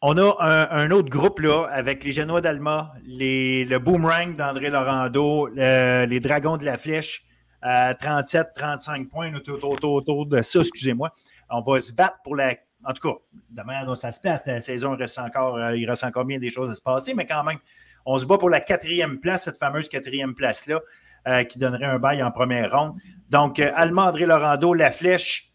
[0.00, 6.20] On a un, autre groupe là, avec les Genois d'Alma, le Boomerang d'André Laurando, les
[6.20, 7.24] Dragons de la Flèche,
[7.64, 11.12] 37-35 points autour, de ça, excusez-moi.
[11.50, 12.54] On va se battre pour la.
[12.84, 13.18] En tout cas,
[13.50, 16.24] de manière dont ça se passe, la saison il reste encore, euh, il reste encore
[16.24, 17.58] bien des choses à se passer, mais quand même,
[18.06, 20.80] on se bat pour la quatrième place, cette fameuse quatrième place-là,
[21.26, 22.94] euh, qui donnerait un bail en première ronde.
[23.30, 25.50] Donc, euh, Allemand, André Laurando, la flèche.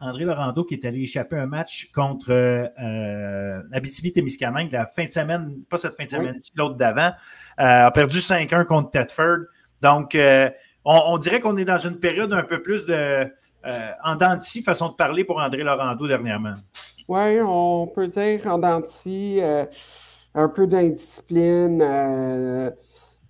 [0.00, 5.62] André Laurando qui est allé échapper un match contre euh, Abitibi-Témiscamingue la fin de semaine,
[5.68, 7.10] pas cette fin de semaine, l'autre d'avant,
[7.56, 9.46] a perdu 5-1 contre Tedford.
[9.82, 10.16] Donc,
[10.84, 13.26] on, dirait qu'on est dans une période un peu plus de
[14.02, 16.54] en dents façon de parler pour André Laurando dernièrement.
[17.08, 18.82] Oui, on peut dire en dents
[20.34, 22.70] un peu d'indiscipline, euh,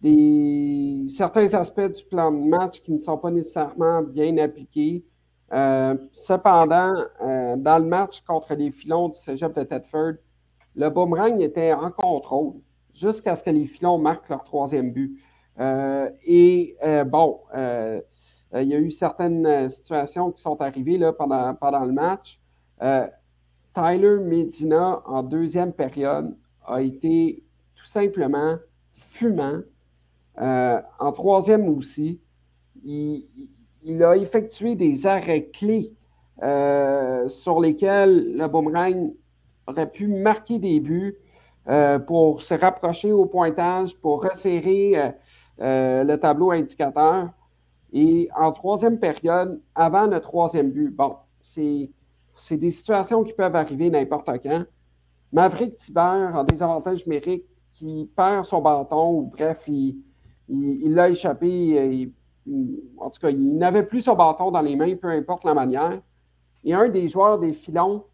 [0.03, 5.05] des, certains aspects du plan de match qui ne sont pas nécessairement bien appliqués.
[5.53, 10.15] Euh, cependant, euh, dans le match contre les filons du cégep de Tedford,
[10.77, 12.55] le boomerang était en contrôle
[12.95, 15.21] jusqu'à ce que les filons marquent leur troisième but.
[15.59, 22.41] et bon, il y a eu certaines situations qui sont arrivées là, pendant, le match.
[23.75, 26.37] Tyler Medina, en deuxième période,
[26.67, 28.57] a été tout simplement
[28.93, 29.61] fumant.
[30.41, 32.21] Euh, en troisième aussi,
[32.83, 33.29] il,
[34.03, 35.93] a effectué des arrêts clés
[36.43, 39.13] euh, sur lesquels le boomerang
[39.67, 41.17] aurait pu marquer des buts
[41.69, 45.13] euh, pour se rapprocher au pointage, pour resserrer
[45.59, 47.29] le tableau indicateur.
[47.93, 51.91] Et en troisième période, avant le troisième but, bon, c'est
[52.51, 54.65] des situations qui peuvent arriver n'importe quand.
[55.33, 62.13] Maverick Tiber a des avantages numériques qui perd son bâton ou bref, il, l'a échappé.
[62.99, 66.01] En tout cas, il n'avait plus son bâton dans les mains, peu importe la manière.
[66.65, 68.05] Et un des joueurs des filons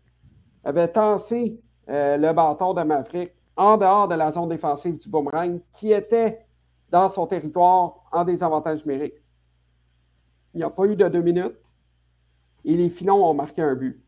[0.64, 5.60] avait tassé euh, le bâton de Maverick en dehors de la zone défensive du boomerang
[5.72, 6.46] qui était
[6.90, 9.14] dans son territoire en désavantage numérique.
[10.54, 11.56] Il n'y a pas eu de deux minutes
[12.64, 14.02] et les filons ont marqué un but.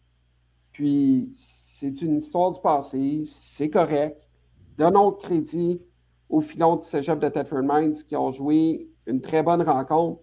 [0.73, 4.29] Puis c'est une histoire du passé, c'est correct.
[4.77, 5.83] Donnons crédit
[6.29, 10.21] aux filons du cégep de Tedford Mines qui ont joué une très bonne rencontre,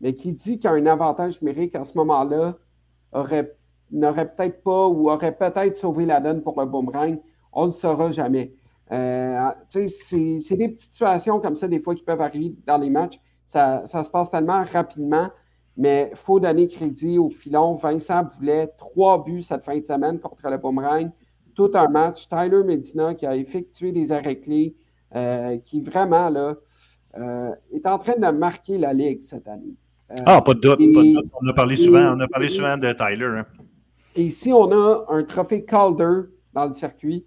[0.00, 2.56] mais qui dit qu'il y a un avantage numérique à ce moment-là
[3.90, 7.18] n'aurait peut-être pas ou aurait peut-être sauvé la donne pour le boomerang.
[7.52, 8.54] On ne le saura jamais.
[8.92, 13.20] Euh, c'est des petites situations comme ça, des fois, qui peuvent arriver dans les matchs.
[13.46, 15.30] Ça, ça se passe tellement rapidement.
[15.76, 17.74] Mais il faut donner crédit au filon.
[17.74, 21.10] Vincent voulait trois buts cette fin de semaine contre le Boomerang.
[21.54, 22.28] Tout un match.
[22.28, 24.76] Tyler Medina qui a effectué des arrêts clés,
[25.14, 26.54] euh, qui vraiment là,
[27.16, 29.74] est en train de marquer la Ligue cette année.
[30.10, 31.30] Euh, ah, pas de, doute, pas de doute.
[31.40, 33.24] On a parlé souvent, on a parlé souvent de Tyler.
[33.24, 33.46] Hein.
[34.16, 37.26] Et ici, on a un trophée Calder dans le circuit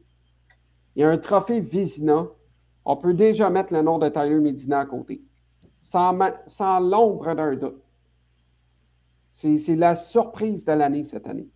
[0.95, 2.27] et un trophée Vizina.
[2.85, 5.21] On peut déjà mettre le nom de Tyler Medina à côté,
[5.81, 7.81] sans, sans l'ombre d'un doute.
[9.33, 11.47] C'est la surprise de l'année cette année.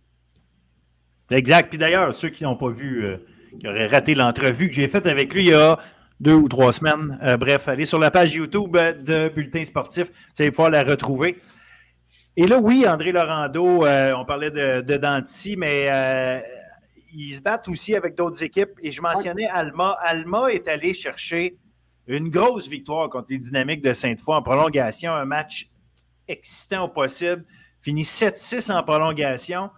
[1.30, 1.68] Exact.
[1.70, 3.16] Puis d'ailleurs, ceux qui n'ont pas vu, euh,
[3.58, 5.78] qui auraient raté l'entrevue que j'ai faite avec lui il y a
[6.22, 10.42] deux ou trois semaines, euh, bref, allez sur la page YouTube de Bulletin Sportif, vous
[10.42, 11.38] allez pouvoir la retrouver.
[12.36, 16.42] Et là, oui, André Laurando, euh, on parlait de, de mais
[17.12, 18.70] ils se battent aussi avec d'autres équipes.
[18.82, 19.98] Et je mentionnais Alma.
[20.00, 21.58] Alma est allé chercher
[22.06, 25.68] une grosse victoire contre les Dynamiques de Sainte-Foy en prolongation, un match
[26.28, 27.44] excitant au possible
[27.82, 29.70] finit 7-6 en prolongation.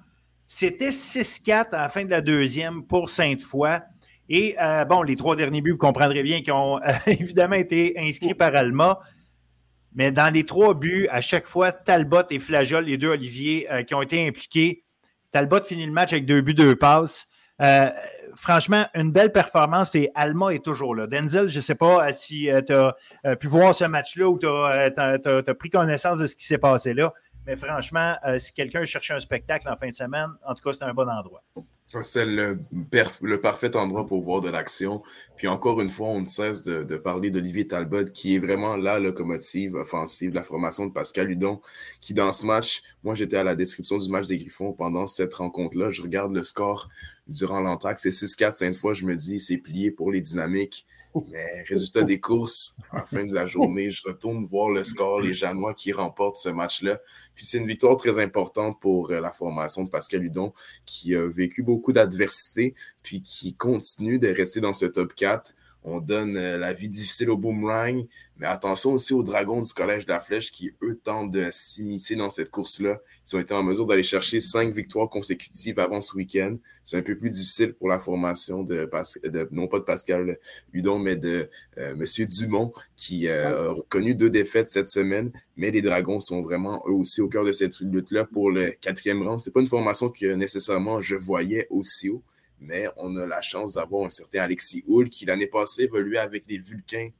[0.46, 3.80] C'était 6-4 à la fin de la deuxième pour Sainte-Foy.
[4.28, 7.94] Et euh, bon, les trois derniers buts, vous comprendrez bien, qui ont euh, évidemment été
[7.98, 9.00] inscrits par Alma.
[9.94, 13.82] Mais dans les trois buts, à chaque fois, Talbot et Flageol, les deux Olivier, euh,
[13.82, 14.82] qui ont été impliqués.
[15.30, 17.28] Talbot finit le match avec deux buts, deux passes.
[18.36, 19.94] franchement, une belle performance.
[19.94, 21.06] Et Alma est toujours là.
[21.06, 25.54] Denzel, je ne sais pas si tu as pu voir ce match-là ou tu as,
[25.58, 27.12] pris connaissance de ce qui s'est passé là.
[27.46, 30.84] Mais franchement, si quelqu'un cherchait un spectacle en fin de semaine, en tout cas, c'est
[30.84, 31.42] un bon endroit.
[32.02, 32.58] C'est le,
[33.22, 35.02] le, parfait endroit pour voir de l'action.
[35.36, 38.98] Puis encore une fois, on ne cesse de, parler d'Olivier Talbot, qui est vraiment la
[38.98, 41.60] locomotive offensive la formation de Pascal Hudon,
[42.00, 45.34] qui dans ce match, moi j'étais à la description du match des Griffons pendant cette
[45.34, 45.90] rencontre-là.
[45.90, 46.88] Je regarde le score
[47.26, 47.98] durant l'entraque.
[47.98, 50.86] C'est 6-4 cinq fois, je me dis, c'est plié pour les dynamiques.
[51.30, 55.20] Mais résultat des courses, à la fin de la journée, je retourne voir le score,
[55.20, 56.98] les Janois qui remportent ce match-là.
[57.34, 60.52] Puis c'est une victoire très importante pour euh, la formation de Pascal Hudon,
[60.86, 66.00] qui a vécu beaucoup d'adversité, puis qui continue de rester dans ce top 4 on
[66.00, 68.06] donne euh, la vie difficile au boomerang,
[68.38, 72.16] mais attention aussi aux dragons du Collège de la Flèche qui, eux, tentent de s'immiscer
[72.16, 72.98] dans cette course-là.
[73.26, 76.56] Ils ont été en mesure d'aller chercher cinq victoires consécutives avant ce week-end.
[76.84, 78.90] C'est un peu plus difficile pour la formation de,
[79.52, 80.38] non pas de Pascal
[80.72, 82.26] Hudon, mais de euh, M.
[82.26, 85.30] Dumont, qui euh, a connu deux défaites cette semaine.
[85.58, 89.22] Mais les dragons sont vraiment, eux aussi, au cœur de cette lutte-là pour le quatrième
[89.22, 89.38] rang.
[89.38, 92.22] C'est pas une formation que nécessairement je voyais aussi haut
[92.66, 96.44] mais on a la chance d'avoir un certain Alexis Hull qui l'année passée évoluait avec
[96.48, 97.10] les Vulcains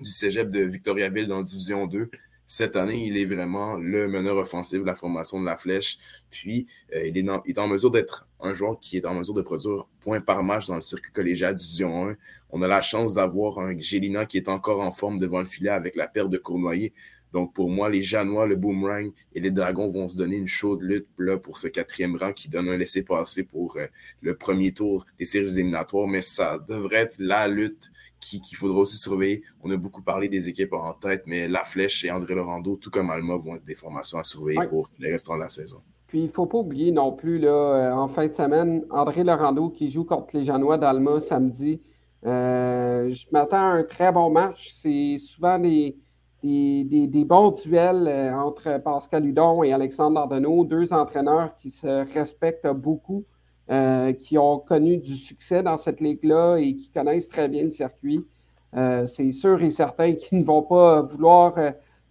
[0.00, 2.10] du cégep de Victoriaville dans Division 2.
[2.46, 5.98] Cette année, il est vraiment le meneur offensif de la formation de la flèche.
[6.30, 9.86] Puis, euh, il, est en mesure d'être un joueur qui est en mesure de produire
[10.00, 12.14] points par match dans le circuit collégial Division 1.
[12.50, 15.70] On a la chance d'avoir un Gélina qui est encore en forme devant le filet
[15.70, 16.92] avec la perte de Cournoyer.
[17.32, 20.82] Donc, pour moi, les Janois, le Boomerang et les Dragons vont se donner une chaude
[20.82, 23.86] lutte là, pour ce quatrième rang qui donne un laissez-passer pour euh,
[24.20, 26.06] le premier tour des séries éliminatoires.
[26.06, 27.90] Mais ça devrait être la lutte
[28.20, 29.42] qu'il faudra aussi surveiller.
[29.62, 32.90] On a beaucoup parlé des équipes en tête, mais La Flèche et André Laurando, tout
[32.90, 35.78] comme Alma, vont être des formations à surveiller pour les restants de la saison.
[36.06, 39.24] Puis, il ne faut pas oublier non plus, là, euh, en fin de semaine, André
[39.24, 41.80] Laurando qui joue contre les Janois d'Alma samedi.
[42.24, 44.70] Euh, je m'attends à un très bon match.
[44.74, 45.96] C'est souvent des,
[46.42, 52.68] des, bons duels euh, entre Pascal Hudon et Alexandre Ardenneau, deux entraîneurs qui se respectent
[52.68, 53.24] beaucoup,
[53.70, 57.70] euh, qui ont connu du succès dans cette ligue-là et qui connaissent très bien le
[57.70, 58.26] circuit.
[58.74, 61.54] Euh, c'est sûr et certain qu'ils ne vont pas vouloir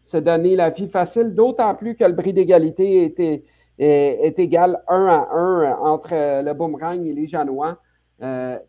[0.02, 3.44] se donner la vie facile, d'autant plus que le bris d'égalité est,
[3.78, 7.78] est, égal un à un entre le boomerang et les Janois.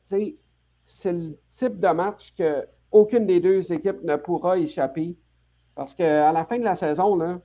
[0.03, 5.16] c'est le type de match que aucune des deux équipes ne pourra échapper.
[5.75, 7.41] Parce qu'à la fin de la saison, là,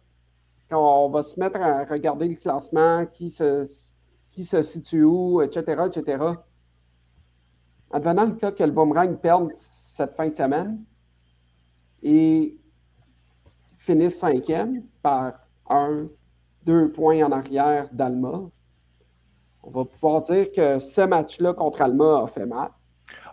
[0.70, 3.66] quand on va se mettre à regarder le classement, qui se,
[4.32, 6.26] qui se situe où, etc., etc.,
[7.92, 10.84] advenant le cas que le boomerang perde cette fin de semaine
[12.04, 12.58] et
[13.78, 15.34] finisse cinquième par
[15.70, 16.08] un,
[16.66, 18.50] deux points en arrière d'Alma,
[19.64, 22.70] on va pouvoir dire que ce match-là contre Alma a fait mal.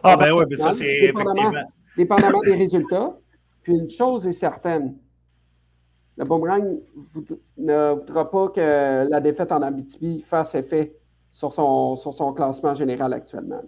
[0.02, 1.52] Ah, ben oui, mais ça, c'est effectivement.
[1.96, 3.16] Dépendamment des résultats.
[3.64, 4.96] Puis une chose est certaine,
[6.16, 6.78] le boomerang
[7.56, 10.96] ne voudra pas que la défaite en Abitibi fasse effet
[11.32, 13.60] sur son, sur son classement général actuellement.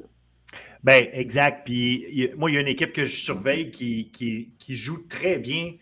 [0.85, 1.65] Ben, exact.
[1.65, 5.39] Puis moi, il y a une équipe que je surveille qui, qui, qui joue très
[5.39, 5.73] bien.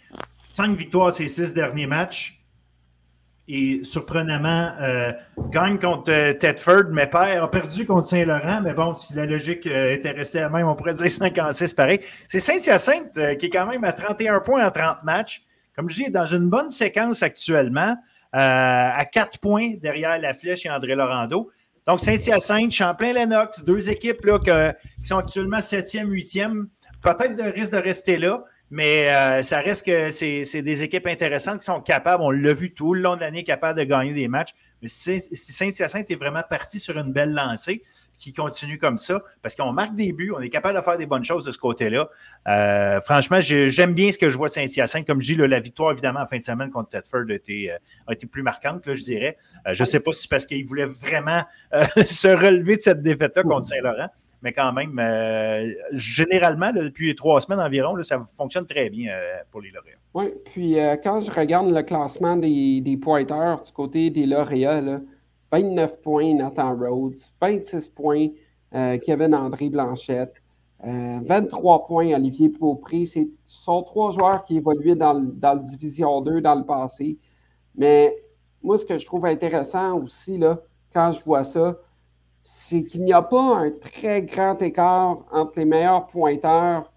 [0.46, 2.43] Cinq victoires ces six derniers matchs
[3.46, 5.12] et surprenamment, euh,
[5.50, 8.62] gagne contre euh, Tedford, mais père a perdu contre Saint-Laurent.
[8.62, 12.00] Mais bon, si la logique euh, était restée la même, on pourrait dire 56 pareil.
[12.26, 15.42] C'est Saint-Hyacinthe qui est quand même à 31 points en 30 matchs.
[15.76, 17.96] Comme je dis, dans une bonne séquence actuellement,
[18.32, 21.50] à 4 points derrière la flèche et André Laurando.
[21.86, 26.66] Donc, Saint-Hyacinthe, Champlain-Lennox, deux équipes là, qui sont actuellement 7e, 8e,
[27.02, 28.44] peut-être de risque de rester là.
[28.74, 32.74] Mais euh, ça reste que c'est des équipes intéressantes qui sont capables, on l'a vu
[32.74, 34.50] tout le long de l'année, capables de gagner des matchs.
[34.82, 37.84] Mais si Saint-Hyacinthe est vraiment parti sur une belle lancée,
[38.18, 41.06] qui continue comme ça, parce qu'on marque des buts, on est capable de faire des
[41.06, 42.08] bonnes choses de ce côté-là.
[42.48, 45.06] Euh, franchement, j'aime bien ce que je vois Saint-Hyacinthe.
[45.06, 47.76] Comme je dis, la victoire, évidemment, en fin de semaine contre Tedford a été, euh,
[48.08, 49.36] a été plus marquante, je dirais.
[49.70, 51.44] je ne sais pas si c'est parce qu'il voulait vraiment
[52.04, 54.08] se relever de cette défaite-là contre Saint-Laurent,
[54.44, 59.62] mais quand même, euh, généralement, depuis trois semaines environ, ça fonctionne très bien euh, pour
[59.62, 59.96] les lauréats.
[60.12, 65.00] Oui, puis euh, quand je regarde le classement des, des pointeurs du côté des lauréats,
[65.50, 68.28] 29 points Nathan Rhodes, 26 points
[69.04, 70.34] Kevin André Blanchette,
[70.82, 73.06] 23 points Olivier Beaupré.
[73.06, 77.16] Ce sont trois joueurs qui évoluaient dans, dans le Division 2 dans le passé.
[77.76, 78.12] Mais
[78.64, 80.58] moi, ce que je trouve intéressant aussi, là,
[80.92, 81.76] quand je vois ça,
[82.46, 86.92] c'est qu'il n'y a pas un très grand écart entre les meilleurs pointeurs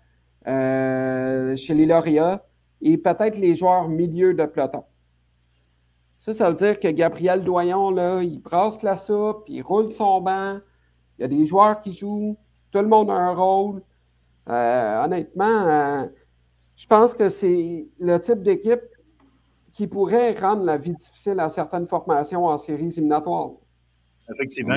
[0.46, 2.46] euh, chez les lauréats
[2.82, 4.84] et peut-être les joueurs milieu de peloton.
[6.20, 10.20] Ça, ça veut dire que Gabriel Doyon, là, il brasse la soupe, il roule son
[10.20, 10.60] banc,
[11.18, 12.38] il y a des joueurs qui jouent,
[12.72, 13.82] tout le monde a un rôle.
[14.50, 16.06] Euh, honnêtement, euh,
[16.76, 18.84] je pense que c'est le type d'équipe
[19.72, 23.52] qui pourrait rendre la vie difficile à certaines formations en séries éliminatoires.
[24.34, 24.76] Effectivement.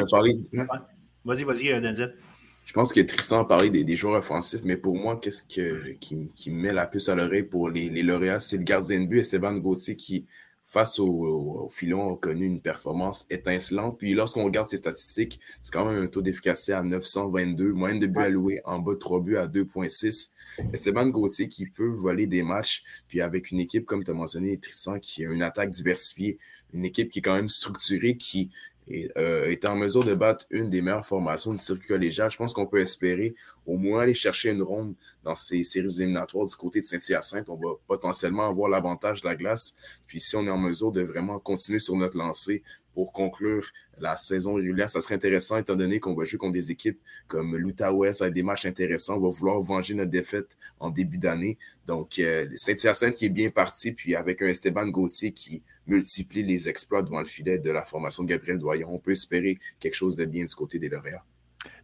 [1.25, 2.17] Vas-y, vas-y, euh, Denzel.
[2.65, 6.55] Je pense que Tristan a parlé des, joueurs offensifs, mais pour moi, qu'est-ce qui, me
[6.55, 9.97] met la puce à l'oreille pour les, lauréats, c'est le gardien de but, Esteban Gauthier,
[9.97, 10.27] qui
[10.67, 13.99] face au, filon, ont connu une performance étincelante.
[13.99, 18.07] Puis lorsqu'on regarde ses statistiques, c'est quand même un taux d'efficacité à 922, moyenne de
[18.07, 20.31] buts alloués en bas de 3 buts à 2,6.
[20.73, 24.59] Esteban Gauthier qui peut voler des matchs, puis avec une équipe, comme tu as mentionné,
[24.59, 26.39] Tristan, qui a une attaque diversifiée,
[26.73, 28.51] une équipe qui est quand même structurée, qui
[28.91, 32.37] et, euh, est en mesure de battre une des meilleures formations du circuit collégial, je
[32.37, 33.35] pense qu'on peut espérer
[33.67, 37.49] au moins aller chercher une ronde dans ces séries éliminatoires du côté de Saint-Hyacinthe.
[37.49, 39.77] On va potentiellement avoir l'avantage de la glace.
[40.07, 42.63] Puis si on est en mesure de vraiment continuer sur notre lancée,
[42.95, 43.67] pour conclure
[43.99, 44.91] la saison régulière.
[44.91, 48.29] Ça serait intéressant étant donné qu'on va jouer contre des équipes comme l'Outaouais, ça va
[48.29, 49.17] être des matchs intéressants.
[49.17, 51.59] On va vouloir venger notre défaite en début d'année.
[51.87, 56.69] Donc, euh, Saint-Hyacinthe qui est bien parti, puis avec un Esteban Gauthier qui multiplie les
[56.69, 60.17] exploits devant le filet de la formation de Gabriel Doyon, on peut espérer quelque chose
[60.17, 61.25] de bien du côté des lauréats.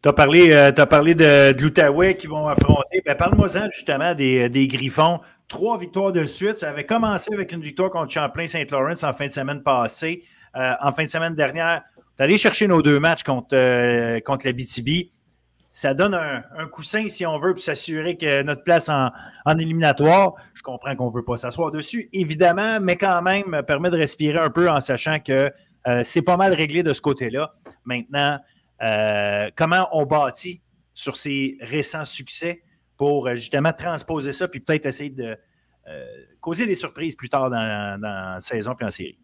[0.02, 3.02] Tu as parlé, euh, parlé de, l'Outaouais qui vont affronter.
[3.04, 5.20] Ben, Parle-moi-en justement des, des, Griffons.
[5.48, 6.58] Trois victoires de suite.
[6.58, 10.24] Ça avait commencé avec une victoire contre Champlain-Saint-Laurent en fin de semaine passée.
[10.56, 11.82] Euh, en fin de semaine dernière,
[12.18, 15.10] d'aller chercher nos deux matchs contre, euh, contre la BTB.
[15.70, 19.10] Ça donne un, coussin, si on veut, pour s'assurer que notre place en,
[19.58, 23.98] éliminatoire, je comprends qu'on ne veut pas s'asseoir dessus, évidemment, mais quand même, permet de
[23.98, 25.52] respirer un peu en sachant que
[25.86, 27.54] euh, c'est pas mal réglé de ce côté-là.
[27.84, 28.38] Maintenant,
[29.54, 30.62] comment on bâtit
[30.94, 32.62] sur ces récents succès
[32.96, 35.36] pour justement transposer ça, puis peut-être essayer de
[36.40, 39.18] causer des surprises plus tard dans, dans la saison puis en série?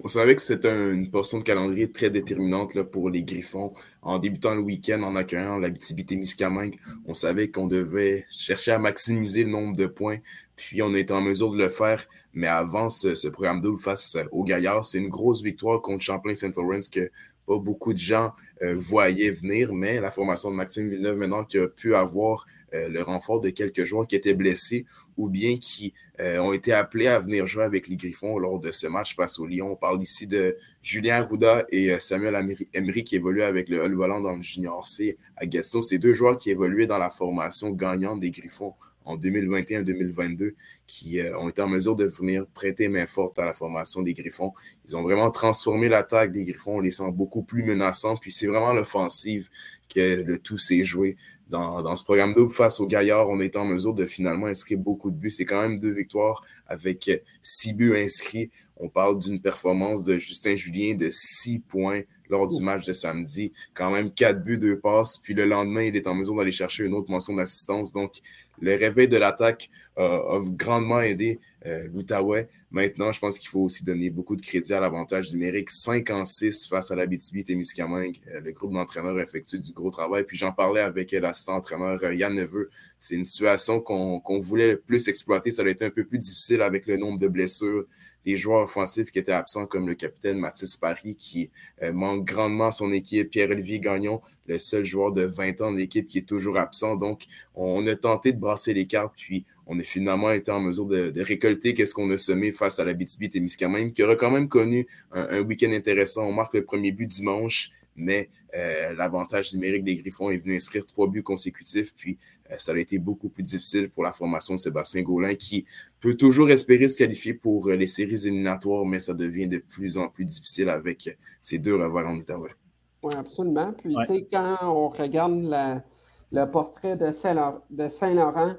[0.00, 3.74] On savait que c'était une portion de calendrier très déterminante pour les Griffons.
[4.00, 9.50] En débutant le week-end, en accueillant l'habitabilité-Miscamingue, on savait qu'on devait chercher à maximiser le
[9.50, 10.16] nombre de points,
[10.56, 12.06] puis on est en mesure de le faire.
[12.32, 17.10] Mais avant ce, programme double face aux Gaillards, c'est une grosse victoire contre Champlain-Saint-Laurent que
[17.46, 18.32] pas beaucoup de gens
[18.62, 22.88] euh, voyaient venir, mais la formation de Maxime Villeneuve maintenant qui a pu avoir euh,
[22.88, 24.86] le renfort de quelques joueurs qui étaient blessés
[25.16, 28.70] ou bien qui euh, ont été appelés à venir jouer avec les Griffons lors de
[28.70, 29.72] ce match face au Lyon.
[29.72, 34.20] On parle ici de Julien Arruda et Samuel Emery qui évoluent avec le Hull Volant
[34.20, 35.82] dans le Junior C à Gatineau.
[35.82, 38.74] Ces deux joueurs qui évoluaient dans la formation gagnante des Griffons
[39.04, 40.54] en 2021-2022
[40.86, 44.14] qui euh, ont été en mesure de venir prêter main forte à la formation des
[44.14, 44.52] Griffons.
[44.86, 48.16] Ils ont vraiment transformé l'attaque des Griffons, on les sent beaucoup plus menaçants.
[48.16, 49.48] Puis c'est vraiment l'offensive
[49.94, 51.16] que le tout s'est joué.
[51.48, 54.78] Dans, dans, ce programme double face aux Gaillards, on est en mesure de finalement inscrire
[54.78, 55.30] beaucoup de buts.
[55.30, 57.10] C'est quand même deux victoires avec
[57.42, 58.50] six buts inscrits.
[58.76, 63.52] On parle d'une performance de Justin Julien de six points lors du match de samedi.
[63.74, 65.18] Quand même quatre buts, deux passes.
[65.18, 67.92] Puis le lendemain, il est en mesure d'aller chercher une autre mention d'assistance.
[67.92, 68.14] Donc,
[68.60, 72.48] le réveil de l'attaque a grandement aidé euh, l'Outaouais.
[72.72, 75.70] Maintenant, je pense qu'il faut aussi donner beaucoup de crédit à l'avantage numérique.
[75.70, 78.18] 5 en 6 face à la BTB Témiscamingue.
[78.34, 80.24] Euh, le groupe d'entraîneurs effectue du gros travail.
[80.24, 82.68] Puis j'en parlais avec l'assistant entraîneur euh, Yann Neveu.
[82.98, 85.52] C'est une situation qu'on voulait le plus exploiter.
[85.52, 87.86] Ça a été un peu plus difficile avec le nombre de blessures
[88.24, 91.50] des joueurs offensifs qui étaient absents, comme le capitaine Mathis Paris, qui
[91.82, 96.06] euh, manque grandement son équipe, Pierre-Olivier Gagnon, le seul joueur de 20 ans de l'équipe
[96.06, 96.96] qui est toujours absent.
[96.96, 100.86] Donc, on a tenté de brasser les cartes, puis on a finalement été en mesure
[100.86, 104.48] de, récolter qu'est-ce qu'on a semé face à la BTB Témiscamingue, qui aura quand même
[104.48, 106.24] connu un, un week-end intéressant.
[106.24, 110.86] On marque le premier but dimanche mais euh, l'avantage numérique des Griffons est venu inscrire
[110.86, 112.18] trois buts consécutifs, puis
[112.50, 115.64] euh, ça a été beaucoup plus difficile pour la formation de Sébastien Gaulin, qui
[116.00, 119.98] peut toujours espérer se qualifier pour euh, les séries éliminatoires, mais ça devient de plus
[119.98, 122.54] en plus difficile avec ces deux revers en Outaouais.
[123.02, 123.72] Oui, absolument.
[123.72, 125.82] Puis, tu sais, quand on regarde
[126.30, 128.54] le portrait de Saint-Laurent,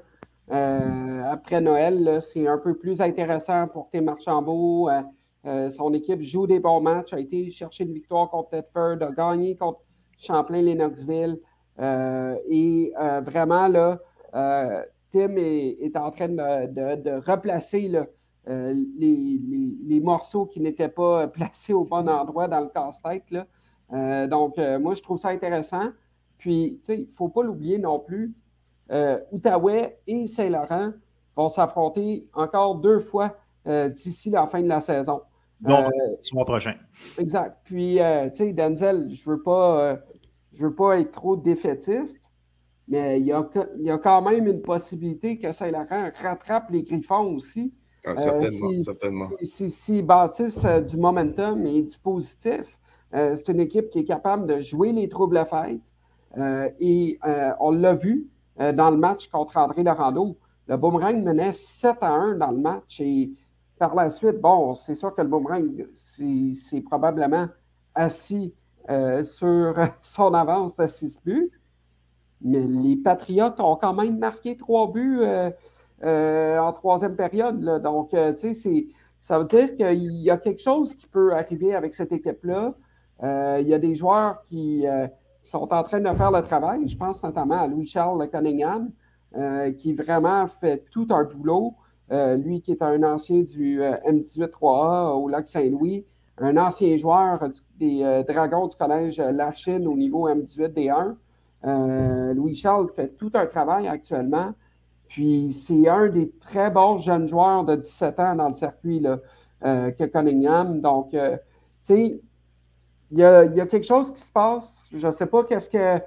[0.48, 4.90] après Noël, c'est un peu plus intéressant pour tes Marchambault.
[5.46, 9.12] Euh, son équipe joue des bons matchs, a été chercher une victoire contre Tedford, a
[9.12, 9.80] gagné contre
[10.18, 11.38] Champlain-Lennoxville.
[11.80, 14.00] Euh, et euh, vraiment, là,
[15.10, 17.90] Tim est, en train de, replacer
[18.46, 23.36] les, morceaux qui n'étaient pas placés au bon endroit dans le casse-tête.
[24.30, 25.90] donc, moi, je trouve ça intéressant.
[26.38, 28.34] Puis, il ne faut pas l'oublier non plus.
[29.30, 30.92] Outaouais et Saint-Laurent
[31.36, 33.36] vont s'affronter encore deux fois
[33.66, 35.20] d'ici la fin de la saison.
[35.64, 36.74] Donc, le mois prochain.
[37.18, 37.58] Exact.
[37.64, 39.96] Puis, euh, tu sais, Denzel, je ne veux, pas, euh,
[40.52, 42.20] veux pas être trop défaitiste,
[42.86, 43.48] mais il y, a,
[43.78, 47.72] il y a quand même une possibilité que Saint-Laurent rattrape les Griffons aussi.
[48.04, 49.30] Ah, certainement, euh, certainement.
[49.40, 52.78] S'ils si, bâtissent du momentum et du positif,
[53.12, 55.80] c'est une équipe qui est capable de jouer les troubles à fête.
[56.80, 57.18] et
[57.60, 60.36] on l'a vu dans le match contre André Larando.
[60.66, 63.30] Le Boomerang menait 7 à 1 dans le match et
[63.84, 67.48] par la suite, bon, c'est sûr que le boomerang, c'est probablement
[67.94, 68.54] assis
[68.88, 71.50] euh, sur son avance de 6 buts.
[72.40, 75.50] Mais les Patriotes ont quand même marqué trois buts euh,
[76.02, 77.60] euh, en troisième période.
[77.82, 78.86] Donc, tu sais,
[79.20, 82.72] Ça veut dire qu'il y a quelque chose qui peut arriver avec cette équipe-là.
[83.60, 84.86] Il y a des joueurs qui
[85.42, 86.88] sont en train de faire le travail.
[86.88, 88.90] Je pense notamment à Louis-Charles Cunningham,
[89.76, 91.74] qui vraiment fait tout un boulot.
[92.10, 96.04] Lui qui est un ancien du M18-3A au lac Saint-Louis,
[96.38, 97.42] un ancien joueur
[97.78, 102.34] des Dragons du Collège La Chine au niveau M18-D1.
[102.34, 104.52] Louis-Charles fait tout un travail actuellement.
[105.08, 109.18] Puis c'est un des très bons jeunes joueurs de 17 ans dans le circuit là,
[109.62, 110.80] que Cunningham.
[110.80, 111.18] Donc, tu
[111.82, 112.20] sais,
[113.10, 114.88] il y, a, quelque chose qui se passe.
[114.92, 115.98] Je ne sais pas qu'est-ce que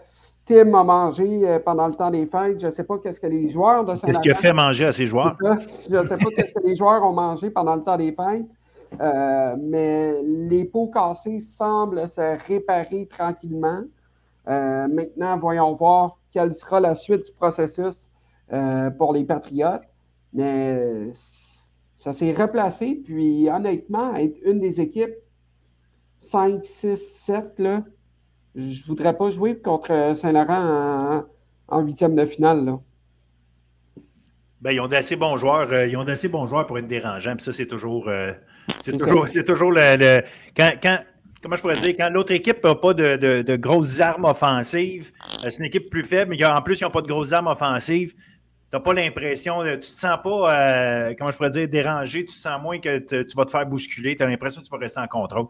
[0.48, 2.62] Tim a mangé euh, pendant le temps des fêtes.
[2.62, 4.94] Je ne sais pas qu'est-ce que les joueurs de Qu'est-ce qu'il a fait manger à
[4.94, 5.36] ses joueurs?
[5.42, 8.46] Je ne sais pas qu'est-ce que les joueurs ont mangé pendant le temps des fêtes.
[9.02, 13.82] Euh, mais les pots cassés semblent se réparer tranquillement.
[14.48, 18.10] Euh, maintenant, voyons voir quelle sera la suite du processus
[18.98, 19.84] pour les Patriotes.
[20.32, 23.02] Mais ça s'est replacé.
[23.04, 25.16] Puis, honnêtement, être une des équipes
[26.20, 27.84] 5, 6, 7, là,
[28.58, 31.24] je ne voudrais pas jouer contre Saint-Laurent
[31.68, 32.66] en huitième de finale.
[32.66, 32.80] Là.
[34.62, 35.72] Ben, ils ont d'assez bons joueurs.
[35.72, 37.36] Euh, ils ont d'assez bons joueurs pour être dérangeants.
[37.36, 38.34] Puis ça, c'est toujours, euh,
[38.76, 40.22] c'est toujours, c'est toujours le,
[40.56, 41.00] quand, quand,
[41.44, 45.12] comment je pourrais dire, quand l'autre équipe n'a pas de, de, de, grosses armes offensives,
[45.46, 47.48] euh, c'est une équipe plus faible, mais en plus, ils n'ont pas de grosses armes
[47.48, 48.16] offensives.
[48.16, 52.34] Tu n'as pas l'impression, tu ne te sens pas, comment je pourrais dire, dérangé, tu
[52.34, 54.80] te sens moins que tu vas te faire bousculer, tu as l'impression que tu vas
[54.80, 55.46] rester en contrôle.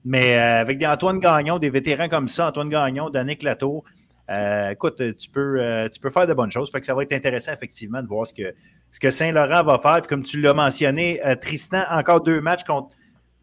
[0.00, 3.84] Euh, mais euh, avec des Antoine Gagnon, des vétérans comme ça, Antoine Gagnon, Danick Latour,
[4.30, 6.70] euh, écoute, tu peux, tu peux faire de bonnes choses.
[6.70, 8.54] Fait que ça va être intéressant, effectivement, de voir ce que,
[8.90, 10.02] ce que Saint-Laurent va faire.
[10.02, 12.94] Puis comme tu l'as mentionné, Tristan, encore deux matchs contre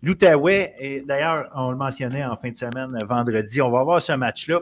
[0.02, 0.74] l'Outaouais.
[0.80, 3.62] Et d'ailleurs, on le mentionnait en fin de semaine, vendredi.
[3.62, 4.62] On va avoir ce match-là.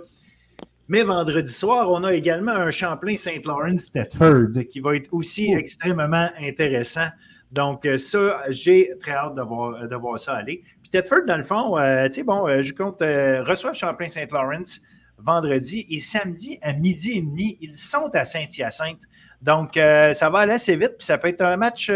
[0.87, 5.51] Mais vendredi soir, on a également un Champlain Saint Lawrence Thetford qui va être aussi
[5.53, 7.07] extrêmement intéressant.
[7.51, 10.63] Donc, euh, ça, j'ai très hâte de voir, de voir ça aller.
[10.95, 14.81] Tedford, dans le fond, euh, tu sais, bon, euh, je compte, reçoit Champlain-Saint-Lawrence
[15.17, 19.01] vendredi et samedi à midi et demi, ils sont à Saint-Hyacinthe.
[19.41, 21.91] Donc, ça va aller assez vite, puis ça peut être un match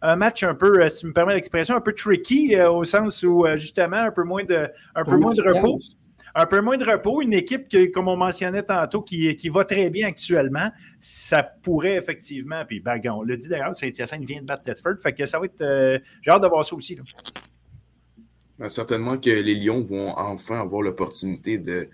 [0.00, 3.44] un match un peu, si tu me permets l'expression, un peu tricky au sens où
[3.56, 5.78] justement un peu moins de, un peu moins de repos
[6.34, 9.64] un peu moins de repos, une équipe, que, comme on mentionnait tantôt, qui, qui, va
[9.64, 10.70] très bien actuellement,
[11.00, 15.12] ça pourrait effectivement, puis ben, on l'a dit d'ailleurs, Saint-Hyacinthe vient de battre Tedford, fait
[15.12, 16.96] que ça va être, euh, j'ai hâte de voir ça aussi.
[18.58, 21.88] Ben, certainement que les Lions vont enfin avoir l'opportunité de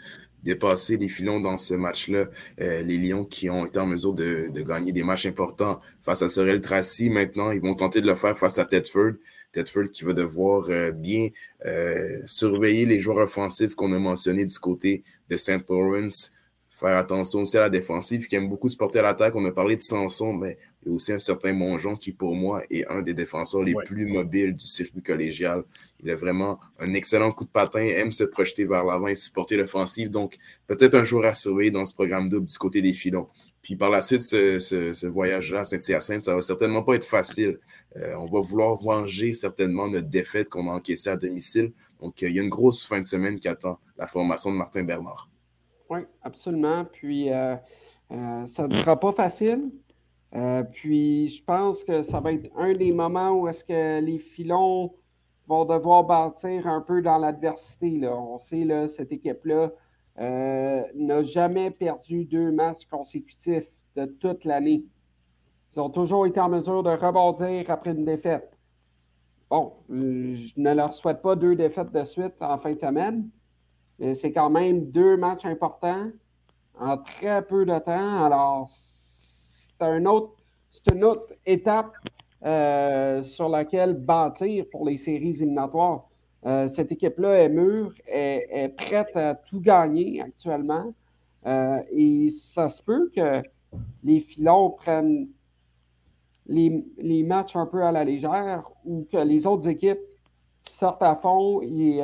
[0.45, 2.27] dépasser les filons dans ce match-là.
[2.61, 6.29] Euh, les Lions qui ont été en mesure de, gagner des matchs importants face à
[6.29, 9.15] Sorel Tracy, maintenant, ils vont tenter de le faire face à Tedford.
[9.53, 11.29] Tedford qui va devoir euh, bien
[11.65, 15.65] euh, surveiller les joueurs offensifs qu'on a mentionnés du côté de St.
[15.69, 16.33] Lawrence.
[16.75, 19.37] Faire attention aussi à la défensive qui aime beaucoup se porter à l'attaque.
[19.37, 22.35] On a parlé de Sanson, mais il y a aussi un certain Mongeon qui, pour
[22.35, 25.63] moi, est un des défenseurs les plus mobiles du circuit collégial.
[26.03, 29.57] Il a vraiment un excellent coup de patin, aime se projeter vers l'avant et supporter
[29.57, 30.11] l'offensive.
[30.11, 33.29] Donc, peut-être un joueur à surveiller dans ce programme double du côté des filons.
[33.63, 37.61] Puis par la suite, ce, voyage-là à Saint-Hyacinthe, ça va certainement pas être facile.
[37.97, 41.71] Euh, on va vouloir venger certainement notre défaite qu'on a encaissée à domicile.
[42.01, 44.83] Donc, il y a une grosse fin de semaine qui attend la formation de Martin
[44.83, 45.31] Bernard.
[45.91, 46.85] Oui, absolument.
[46.85, 47.57] Puis, euh,
[48.13, 49.71] euh, ça ne sera pas facile.
[50.73, 54.93] puis, je pense que ça va être un des moments où est-ce que les filons
[55.47, 58.01] vont devoir bâtir un peu dans l'adversité.
[58.09, 59.71] On sait, là, cette équipe-là,
[60.21, 64.85] euh, n'a jamais perdu deux matchs consécutifs de toute l'année.
[65.75, 68.57] Ils ont toujours été en mesure de rebondir après une défaite.
[69.51, 73.29] Bon, je ne leur souhaite pas deux défaites de suite en fin de semaine,
[74.01, 76.11] c'est quand même deux matchs importants
[76.79, 78.25] en très peu de temps.
[78.25, 80.35] Alors, c'est un autre,
[80.93, 81.93] une autre étape
[82.45, 86.09] euh, sur laquelle bâtir pour les séries éliminatoires.
[86.47, 90.93] Euh, cette équipe-là est mûre, est, prête à tout gagner actuellement.
[91.47, 93.43] Euh, et ça se peut que
[94.03, 95.29] les filons prennent
[96.47, 100.01] les, les, matchs un peu à la légère ou que les autres équipes
[100.69, 102.01] sortent à fond et,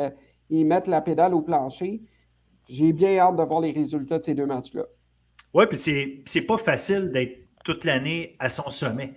[0.51, 2.03] et mettent la pédale au plancher.
[2.69, 4.85] J'ai bien hâte de voir les résultats de ces deux matchs-là.
[5.55, 9.15] Oui, puis c'est pas facile d'être toute l'année à son sommet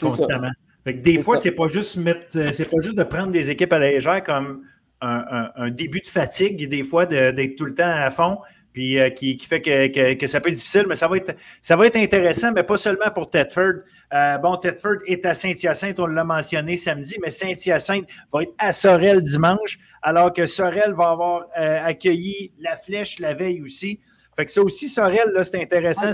[0.00, 0.50] constamment
[0.92, 3.78] des fois, c'est pas juste mettre, euh, c'est pas juste de prendre des équipes à
[3.78, 4.62] la légère comme
[5.00, 8.38] un, début de fatigue, des fois, d'être tout le temps à fond,
[8.76, 11.86] puis euh, qui, fait que, ça peut être difficile, mais ça va être, ça va
[11.86, 13.76] être intéressant, mais pas seulement pour Tedford.
[14.12, 18.72] Euh, bon, Tedford est à Saint-Hyacinthe, on l'a mentionné samedi, mais Saint-Hyacinthe va être à
[18.72, 23.98] Sorel dimanche, alors que Sorel va avoir accueilli la flèche la veille aussi.
[24.36, 26.10] Fait que ça aussi, Sorel, là, c'est intéressant.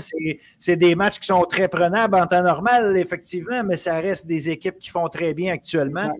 [0.57, 4.49] C'est des matchs qui sont très prenables en temps normal, effectivement, mais ça reste des
[4.49, 6.13] équipes qui font très bien actuellement